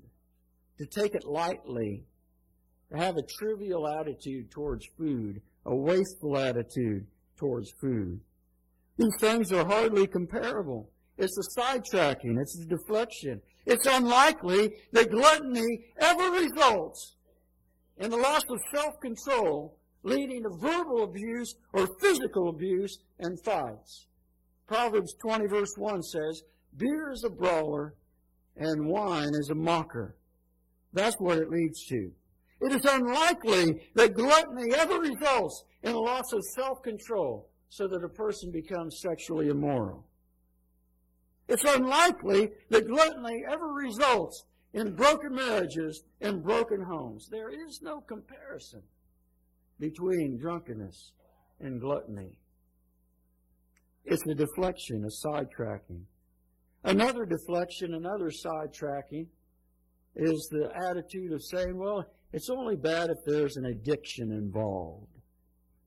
to 0.78 0.86
take 0.86 1.14
it 1.14 1.24
lightly, 1.24 2.04
to 2.90 2.98
have 2.98 3.16
a 3.16 3.22
trivial 3.38 3.86
attitude 3.86 4.50
towards 4.50 4.86
food, 4.96 5.42
a 5.66 5.74
wasteful 5.74 6.38
attitude 6.38 7.06
towards 7.36 7.70
food. 7.80 8.20
These 8.96 9.16
things 9.20 9.52
are 9.52 9.66
hardly 9.66 10.06
comparable. 10.06 10.90
It's 11.18 11.38
a 11.38 11.60
sidetracking. 11.60 12.38
It's 12.40 12.58
a 12.60 12.66
deflection. 12.66 13.40
It's 13.64 13.86
unlikely 13.86 14.74
that 14.92 15.10
gluttony 15.10 15.86
ever 15.98 16.30
results 16.30 17.16
in 17.98 18.10
the 18.10 18.16
loss 18.16 18.44
of 18.48 18.60
self-control, 18.74 19.76
leading 20.02 20.42
to 20.42 20.50
verbal 20.60 21.04
abuse 21.04 21.54
or 21.72 21.88
physical 22.00 22.48
abuse 22.50 22.98
and 23.18 23.42
fights. 23.42 24.06
Proverbs 24.66 25.14
20 25.22 25.46
verse 25.46 25.72
1 25.76 26.02
says, 26.02 26.42
Beer 26.76 27.10
is 27.10 27.24
a 27.24 27.30
brawler 27.30 27.94
and 28.56 28.86
wine 28.86 29.34
is 29.34 29.50
a 29.50 29.54
mocker. 29.54 30.16
That's 30.92 31.16
what 31.18 31.38
it 31.38 31.50
leads 31.50 31.86
to. 31.86 32.10
It 32.60 32.72
is 32.72 32.84
unlikely 32.84 33.82
that 33.94 34.14
gluttony 34.14 34.74
ever 34.74 34.98
results 34.98 35.64
in 35.82 35.92
a 35.92 35.98
loss 35.98 36.32
of 36.32 36.44
self-control 36.54 37.48
so 37.68 37.86
that 37.88 38.04
a 38.04 38.08
person 38.08 38.50
becomes 38.50 39.00
sexually 39.00 39.48
immoral. 39.48 40.04
It's 41.48 41.64
unlikely 41.64 42.50
that 42.70 42.88
gluttony 42.88 43.44
ever 43.48 43.68
results 43.68 44.44
in 44.72 44.94
broken 44.94 45.34
marriages 45.34 46.02
and 46.20 46.42
broken 46.42 46.82
homes. 46.82 47.28
There 47.30 47.50
is 47.50 47.80
no 47.82 48.00
comparison 48.00 48.82
between 49.78 50.38
drunkenness 50.38 51.12
and 51.60 51.80
gluttony. 51.80 52.38
It's 54.04 54.26
a 54.26 54.34
deflection, 54.34 55.04
a 55.04 55.26
sidetracking. 55.26 56.02
Another 56.84 57.26
deflection, 57.26 57.94
another 57.94 58.30
sidetracking 58.30 59.26
is 60.14 60.48
the 60.50 60.70
attitude 60.74 61.32
of 61.32 61.42
saying, 61.44 61.76
well, 61.76 62.04
it's 62.32 62.50
only 62.50 62.76
bad 62.76 63.10
if 63.10 63.18
there's 63.26 63.56
an 63.56 63.66
addiction 63.66 64.32
involved. 64.32 65.12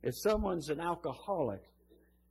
If 0.04 0.16
someone's 0.18 0.70
an 0.70 0.80
alcoholic, 0.80 1.62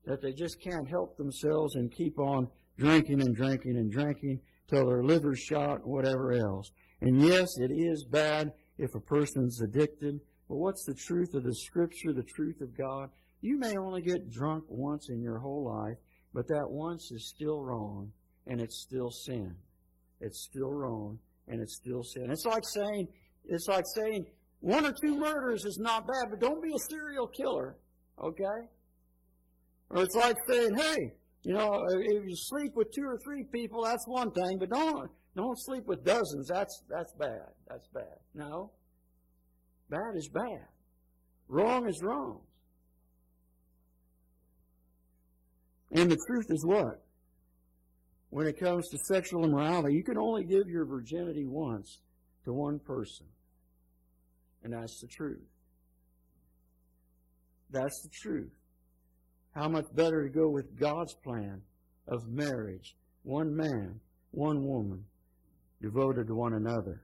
that 0.05 0.23
they 0.23 0.33
just 0.33 0.61
can't 0.63 0.89
help 0.89 1.17
themselves 1.17 1.75
and 1.75 1.93
keep 1.93 2.19
on 2.19 2.49
drinking 2.79 3.21
and 3.21 3.35
drinking 3.35 3.77
and 3.77 3.91
drinking 3.91 4.41
till 4.69 4.87
their 4.87 5.03
liver's 5.03 5.41
shot, 5.41 5.87
whatever 5.87 6.33
else. 6.33 6.71
And 7.01 7.21
yes, 7.21 7.49
it 7.59 7.71
is 7.71 8.05
bad 8.05 8.53
if 8.79 8.95
a 8.95 9.01
person's 9.01 9.61
addicted, 9.61 10.21
but 10.49 10.57
what's 10.57 10.85
the 10.85 10.95
truth 10.95 11.35
of 11.35 11.45
the 11.45 11.55
Scripture, 11.55 12.13
the 12.13 12.23
truth 12.23 12.61
of 12.61 12.77
God? 12.77 13.11
You 13.41 13.59
may 13.59 13.77
only 13.77 14.03
get 14.03 14.31
drunk 14.31 14.65
once 14.69 15.09
in 15.11 15.21
your 15.21 15.39
whole 15.39 15.65
life, 15.65 15.99
but 16.33 16.49
that 16.49 16.69
once 16.69 17.11
is 17.13 17.29
still 17.29 17.61
wrong, 17.61 18.13
and 18.47 18.61
it's 18.61 18.81
still 18.81 19.11
sin. 19.11 19.55
It's 20.21 20.49
still 20.51 20.73
wrong, 20.73 21.19
and 21.47 21.61
it's 21.61 21.77
still 21.77 22.03
sin. 22.03 22.31
It's 22.31 22.45
like 22.45 22.65
saying, 22.65 23.09
it's 23.45 23.69
like 23.69 23.85
saying, 23.95 24.27
one 24.61 24.85
or 24.85 24.93
two 24.93 25.17
murders 25.17 25.65
is 25.65 25.79
not 25.79 26.07
bad, 26.07 26.31
but 26.31 26.41
don't 26.41 26.63
be 26.63 26.73
a 26.75 26.91
serial 26.91 27.29
killer, 27.29 27.77
okay? 28.23 28.67
Or 29.91 30.03
it's 30.03 30.17
like 30.17 30.37
saying, 30.49 30.77
hey, 30.77 31.15
you 31.43 31.55
know, 31.55 31.85
if 31.89 32.25
you 32.25 32.37
sleep 32.37 32.73
with 32.75 32.93
two 32.93 33.05
or 33.05 33.19
three 33.25 33.45
people, 33.45 33.85
that's 33.85 34.07
one 34.07 34.31
thing, 34.33 34.59
but 34.59 34.71
don't 34.71 35.11
don't 35.37 35.59
sleep 35.59 35.85
with 35.87 36.05
dozens. 36.05 36.49
That's 36.49 36.83
that's 36.89 37.13
bad. 37.13 37.49
That's 37.69 37.89
bad. 37.95 38.19
No. 38.35 38.73
Bad 39.89 40.17
is 40.17 40.29
bad. 40.29 40.67
Wrong 41.49 41.89
is 41.89 42.03
wrong. 42.03 42.41
And 45.93 46.11
the 46.11 46.19
truth 46.27 46.47
is 46.51 46.65
what? 46.67 47.03
When 48.31 48.47
it 48.47 48.61
comes 48.61 48.89
to 48.89 48.99
sexual 48.99 49.45
immorality, 49.45 49.95
you 49.95 50.05
can 50.05 50.19
only 50.19 50.45
give 50.45 50.69
your 50.69 50.85
virginity 50.85 51.47
once 51.47 52.01
to 52.45 52.53
one 52.53 52.79
person. 52.79 53.27
And 54.63 54.75
that's 54.75 55.01
the 55.01 55.07
truth. 55.07 55.47
That's 57.71 58.03
the 58.03 58.11
truth. 58.11 58.58
How 59.55 59.69
much 59.69 59.87
better 59.95 60.25
to 60.25 60.31
go 60.31 60.49
with 60.49 60.79
God's 60.79 61.15
plan 61.25 61.63
of 62.09 62.27
marriage. 62.29 62.97
One 63.23 63.55
man, 63.55 64.01
one 64.31 64.65
woman, 64.65 65.05
devoted 65.81 66.27
to 66.29 66.35
one 66.35 66.55
another. 66.55 67.03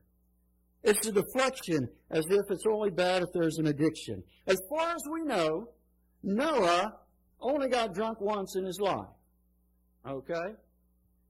It's 0.83 1.07
a 1.07 1.13
deflection 1.13 1.89
as 2.11 2.25
if 2.29 2.51
it's 2.51 2.65
only 2.71 2.91
bad 2.91 3.23
if 3.23 3.29
there's 3.33 3.59
an 3.59 3.67
addiction. 3.67 4.23
As 4.47 4.61
far 4.69 4.91
as 4.91 5.03
we 5.11 5.23
know, 5.23 5.69
Noah 6.23 6.93
only 7.41 7.69
got 7.69 7.95
drunk 7.95 8.21
once 8.21 8.57
in 8.57 8.65
his 8.65 8.79
life. 8.81 9.09
Okay? 10.07 10.55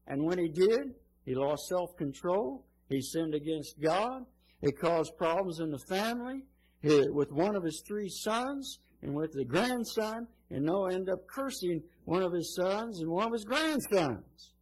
And 0.06 0.24
when 0.24 0.38
he 0.38 0.48
did, 0.48 0.94
he 1.24 1.34
lost 1.34 1.68
self 1.68 1.96
control. 1.96 2.66
He 2.88 3.00
sinned 3.00 3.34
against 3.34 3.80
God. 3.80 4.24
It 4.60 4.78
caused 4.78 5.16
problems 5.16 5.60
in 5.60 5.70
the 5.70 5.78
family 5.88 6.42
with 6.82 7.32
one 7.32 7.56
of 7.56 7.64
his 7.64 7.82
three 7.86 8.08
sons 8.08 8.78
and 9.02 9.14
with 9.14 9.32
the 9.32 9.44
grandson 9.44 10.26
and 10.54 10.64
Noah 10.64 10.92
ended 10.92 11.08
up 11.08 11.26
cursing 11.26 11.82
one 12.04 12.22
of 12.22 12.32
his 12.32 12.54
sons 12.54 13.00
and 13.00 13.10
one 13.10 13.26
of 13.26 13.32
his 13.32 13.44
grandsons. 13.44 14.52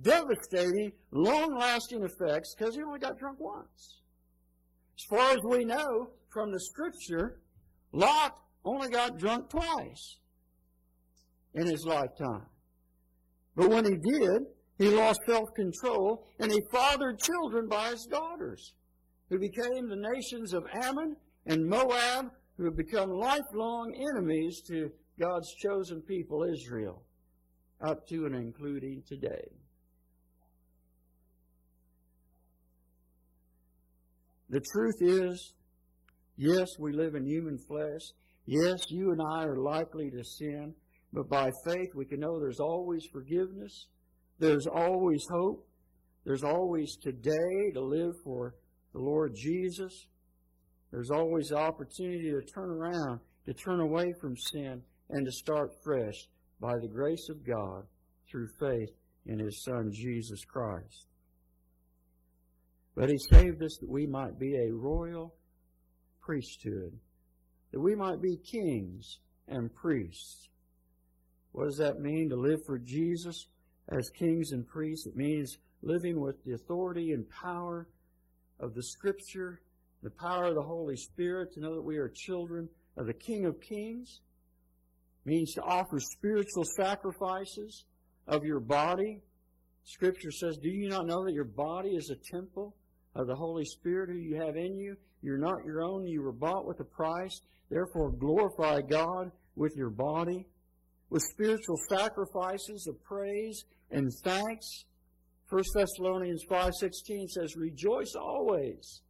Devastating, 0.00 0.92
long 1.10 1.54
lasting 1.58 2.02
effects 2.02 2.54
because 2.54 2.74
he 2.74 2.82
only 2.82 2.98
got 2.98 3.18
drunk 3.18 3.38
once. 3.38 4.00
As 4.98 5.04
far 5.10 5.32
as 5.32 5.40
we 5.46 5.66
know 5.66 6.08
from 6.32 6.50
the 6.50 6.60
scripture, 6.60 7.40
Lot 7.92 8.38
only 8.64 8.88
got 8.88 9.18
drunk 9.18 9.50
twice 9.50 10.16
in 11.54 11.66
his 11.66 11.84
lifetime. 11.84 12.46
But 13.54 13.68
when 13.68 13.84
he 13.84 13.96
did, 13.96 14.42
he 14.78 14.88
lost 14.88 15.20
self 15.26 15.48
control 15.54 16.24
and 16.38 16.50
he 16.50 16.62
fathered 16.72 17.18
children 17.18 17.68
by 17.68 17.90
his 17.90 18.06
daughters, 18.06 18.72
who 19.28 19.38
became 19.38 19.90
the 19.90 20.10
nations 20.14 20.54
of 20.54 20.64
Ammon 20.72 21.16
and 21.44 21.66
Moab, 21.66 22.30
who 22.56 22.64
have 22.64 22.76
become 22.76 23.10
lifelong 23.10 23.94
enemies 24.14 24.62
to 24.68 24.90
God's 25.20 25.52
chosen 25.62 26.02
people, 26.02 26.44
Israel, 26.44 27.02
up 27.86 28.06
to 28.08 28.26
and 28.26 28.34
including 28.34 29.02
today. 29.06 29.48
The 34.48 34.60
truth 34.72 34.96
is, 35.00 35.54
yes, 36.36 36.68
we 36.78 36.92
live 36.92 37.14
in 37.14 37.26
human 37.26 37.58
flesh. 37.58 38.00
Yes, 38.46 38.78
you 38.90 39.10
and 39.10 39.20
I 39.20 39.44
are 39.44 39.58
likely 39.58 40.10
to 40.10 40.22
sin, 40.22 40.72
but 41.12 41.28
by 41.28 41.50
faith 41.66 41.88
we 41.94 42.04
can 42.04 42.20
know 42.20 42.38
there's 42.38 42.60
always 42.60 43.04
forgiveness. 43.12 43.88
There's 44.38 44.66
always 44.66 45.24
hope. 45.30 45.66
There's 46.24 46.44
always 46.44 46.96
today 47.02 47.72
to 47.74 47.80
live 47.80 48.12
for 48.22 48.54
the 48.92 49.00
Lord 49.00 49.34
Jesus. 49.34 50.06
There's 50.96 51.10
always 51.10 51.48
the 51.48 51.58
opportunity 51.58 52.30
to 52.30 52.40
turn 52.40 52.70
around, 52.70 53.20
to 53.44 53.52
turn 53.52 53.80
away 53.80 54.14
from 54.18 54.34
sin, 54.34 54.80
and 55.10 55.26
to 55.26 55.30
start 55.30 55.74
fresh 55.84 56.26
by 56.58 56.78
the 56.78 56.88
grace 56.88 57.28
of 57.28 57.44
God 57.44 57.84
through 58.30 58.48
faith 58.58 58.88
in 59.26 59.38
his 59.38 59.62
Son, 59.62 59.90
Jesus 59.92 60.42
Christ. 60.46 61.08
But 62.94 63.10
he 63.10 63.18
saved 63.18 63.62
us 63.62 63.76
that 63.82 63.90
we 63.90 64.06
might 64.06 64.38
be 64.38 64.56
a 64.56 64.72
royal 64.72 65.34
priesthood, 66.22 66.98
that 67.72 67.80
we 67.80 67.94
might 67.94 68.22
be 68.22 68.38
kings 68.38 69.18
and 69.48 69.74
priests. 69.74 70.48
What 71.52 71.66
does 71.66 71.76
that 71.76 72.00
mean 72.00 72.30
to 72.30 72.36
live 72.36 72.60
for 72.64 72.78
Jesus 72.78 73.48
as 73.90 74.08
kings 74.18 74.52
and 74.52 74.66
priests? 74.66 75.06
It 75.06 75.14
means 75.14 75.58
living 75.82 76.18
with 76.22 76.42
the 76.46 76.54
authority 76.54 77.12
and 77.12 77.28
power 77.28 77.86
of 78.58 78.72
the 78.72 78.82
Scripture, 78.82 79.60
the 80.02 80.10
power 80.10 80.46
of 80.46 80.54
the 80.54 80.62
Holy 80.62 80.96
Spirit, 80.96 81.52
to 81.52 81.60
know 81.60 81.74
that 81.74 81.82
we 81.82 81.96
are 81.96 82.10
children 82.14 82.68
of 82.96 83.06
the 83.06 83.14
King 83.14 83.46
of 83.46 83.60
Kings. 83.60 84.20
Means 85.24 85.54
to 85.54 85.62
offer 85.62 85.98
spiritual 85.98 86.64
sacrifices 86.76 87.84
of 88.28 88.44
your 88.44 88.60
body. 88.60 89.20
Scripture 89.84 90.30
says, 90.30 90.56
Do 90.56 90.68
you 90.68 90.88
not 90.88 91.06
know 91.06 91.24
that 91.24 91.32
your 91.32 91.44
body 91.44 91.90
is 91.90 92.10
a 92.10 92.36
temple 92.36 92.76
of 93.14 93.26
the 93.26 93.34
Holy 93.34 93.64
Spirit 93.64 94.10
who 94.10 94.16
you 94.16 94.36
have 94.36 94.56
in 94.56 94.76
you? 94.76 94.96
You're 95.22 95.38
not 95.38 95.64
your 95.64 95.82
own. 95.82 96.06
You 96.06 96.22
were 96.22 96.32
bought 96.32 96.66
with 96.66 96.78
a 96.80 96.84
price. 96.84 97.40
Therefore, 97.70 98.12
glorify 98.12 98.80
God 98.82 99.32
with 99.56 99.74
your 99.76 99.90
body, 99.90 100.46
with 101.10 101.22
spiritual 101.22 101.76
sacrifices 101.88 102.86
of 102.88 103.02
praise 103.02 103.64
and 103.90 104.12
thanks. 104.22 104.84
1 105.48 105.62
Thessalonians 105.74 106.44
5.16 106.50 107.28
says, 107.28 107.56
Rejoice 107.56 108.14
always. 108.20 109.02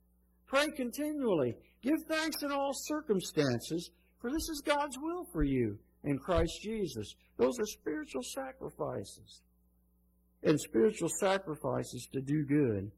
Pray 0.46 0.68
continually. 0.76 1.56
Give 1.82 1.98
thanks 2.08 2.42
in 2.42 2.52
all 2.52 2.72
circumstances, 2.72 3.90
for 4.20 4.30
this 4.30 4.48
is 4.48 4.62
God's 4.64 4.96
will 5.00 5.24
for 5.32 5.42
you 5.42 5.78
in 6.04 6.18
Christ 6.18 6.60
Jesus. 6.62 7.14
Those 7.36 7.58
are 7.58 7.66
spiritual 7.66 8.22
sacrifices. 8.22 9.42
And 10.42 10.60
spiritual 10.60 11.10
sacrifices 11.20 12.08
to 12.12 12.20
do 12.20 12.44
good, 12.44 12.90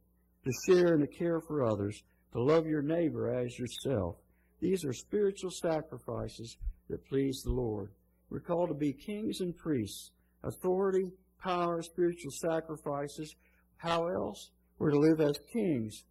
to 0.44 0.52
share 0.66 0.94
and 0.94 1.00
to 1.00 1.18
care 1.18 1.40
for 1.40 1.64
others, 1.64 2.02
to 2.32 2.42
love 2.42 2.66
your 2.66 2.82
neighbor 2.82 3.34
as 3.34 3.58
yourself. 3.58 4.16
These 4.60 4.84
are 4.84 4.92
spiritual 4.92 5.50
sacrifices 5.50 6.56
that 6.90 7.06
please 7.08 7.40
the 7.44 7.52
Lord. 7.52 7.90
We're 8.28 8.40
called 8.40 8.68
to 8.68 8.74
be 8.74 8.92
kings 8.92 9.40
and 9.40 9.56
priests, 9.56 10.10
authority, 10.44 11.10
power, 11.42 11.80
spiritual 11.80 12.32
sacrifices. 12.32 13.34
How 13.78 14.08
else? 14.08 14.50
We're 14.78 14.90
to 14.90 14.98
live 14.98 15.20
as 15.20 15.38
kings 15.52 16.04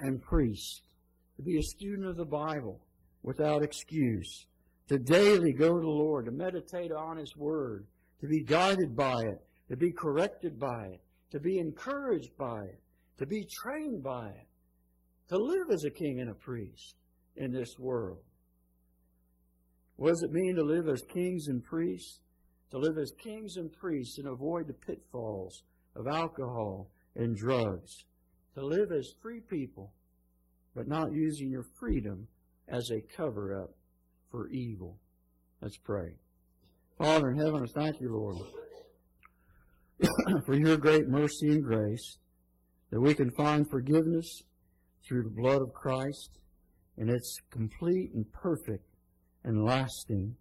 and 0.00 0.20
priest, 0.22 0.82
to 1.36 1.42
be 1.42 1.58
a 1.58 1.62
student 1.62 2.08
of 2.08 2.16
the 2.16 2.24
Bible 2.24 2.80
without 3.22 3.62
excuse, 3.62 4.46
to 4.88 4.98
daily 4.98 5.52
go 5.52 5.76
to 5.76 5.82
the 5.82 5.88
Lord, 5.88 6.26
to 6.26 6.32
meditate 6.32 6.92
on 6.92 7.16
His 7.16 7.36
Word, 7.36 7.86
to 8.20 8.26
be 8.26 8.42
guided 8.42 8.96
by 8.96 9.22
it, 9.22 9.40
to 9.68 9.76
be 9.76 9.92
corrected 9.92 10.58
by 10.58 10.86
it, 10.86 11.00
to 11.30 11.40
be 11.40 11.58
encouraged 11.58 12.36
by 12.36 12.64
it, 12.64 12.80
to 13.18 13.26
be 13.26 13.46
trained 13.62 14.02
by 14.02 14.28
it, 14.28 14.46
to 15.28 15.38
live 15.38 15.70
as 15.72 15.84
a 15.84 15.90
king 15.90 16.20
and 16.20 16.30
a 16.30 16.34
priest 16.34 16.96
in 17.36 17.52
this 17.52 17.78
world. 17.78 18.18
What 19.96 20.10
does 20.10 20.22
it 20.22 20.32
mean 20.32 20.56
to 20.56 20.64
live 20.64 20.88
as 20.88 21.02
kings 21.02 21.48
and 21.48 21.62
priests? 21.62 22.20
To 22.70 22.78
live 22.78 22.98
as 22.98 23.12
kings 23.22 23.56
and 23.56 23.72
priests 23.72 24.18
and 24.18 24.28
avoid 24.28 24.66
the 24.66 24.72
pitfalls 24.72 25.62
of 25.94 26.06
alcohol 26.06 26.88
and 27.16 27.36
drugs. 27.36 28.04
To 28.54 28.66
live 28.66 28.90
as 28.90 29.12
free 29.22 29.40
people, 29.40 29.92
but 30.74 30.88
not 30.88 31.12
using 31.12 31.50
your 31.50 31.66
freedom 31.78 32.26
as 32.68 32.90
a 32.90 33.00
cover 33.16 33.62
up 33.62 33.70
for 34.30 34.48
evil. 34.48 34.98
Let's 35.60 35.76
pray. 35.76 36.14
Father 36.98 37.30
in 37.30 37.38
heaven, 37.38 37.62
I 37.62 37.80
thank 37.80 38.00
you, 38.00 38.12
Lord, 38.12 38.36
for 40.46 40.54
your 40.54 40.76
great 40.76 41.08
mercy 41.08 41.48
and 41.48 41.62
grace, 41.62 42.18
that 42.90 43.00
we 43.00 43.14
can 43.14 43.30
find 43.30 43.68
forgiveness 43.70 44.42
through 45.06 45.22
the 45.22 45.30
blood 45.30 45.62
of 45.62 45.72
Christ, 45.72 46.38
and 46.96 47.08
it's 47.08 47.36
complete 47.50 48.10
and 48.14 48.30
perfect 48.32 48.84
and 49.44 49.64
lasting. 49.64 50.34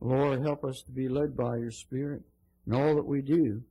Lord, 0.00 0.42
help 0.42 0.64
us 0.64 0.82
to 0.86 0.92
be 0.92 1.08
led 1.08 1.36
by 1.36 1.56
your 1.56 1.70
Spirit 1.70 2.22
in 2.66 2.74
all 2.74 2.94
that 2.94 3.06
we 3.06 3.20
do, 3.20 3.62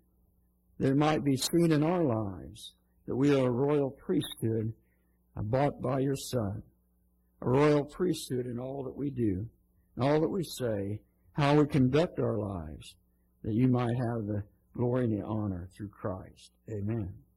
it 0.79 0.95
might 0.95 1.23
be 1.23 1.37
seen 1.37 1.71
in 1.71 1.83
our 1.83 2.03
lives 2.03 2.73
that 3.07 3.15
we 3.15 3.33
are 3.33 3.47
a 3.47 3.51
royal 3.51 3.89
priesthood 3.89 4.73
uh, 5.35 5.41
bought 5.41 5.81
by 5.81 5.99
your 5.99 6.15
Son, 6.15 6.61
a 7.41 7.49
royal 7.49 7.83
priesthood 7.83 8.45
in 8.45 8.59
all 8.59 8.83
that 8.83 8.95
we 8.95 9.09
do, 9.09 9.47
in 9.97 10.03
all 10.03 10.19
that 10.21 10.29
we 10.29 10.43
say, 10.43 10.99
how 11.33 11.55
we 11.55 11.65
conduct 11.65 12.19
our 12.19 12.37
lives, 12.37 12.95
that 13.43 13.53
you 13.53 13.67
might 13.67 13.95
have 13.95 14.25
the 14.27 14.43
glory 14.75 15.05
and 15.05 15.19
the 15.19 15.25
honor 15.25 15.67
through 15.75 15.89
Christ. 15.89 16.51
Amen. 16.69 17.13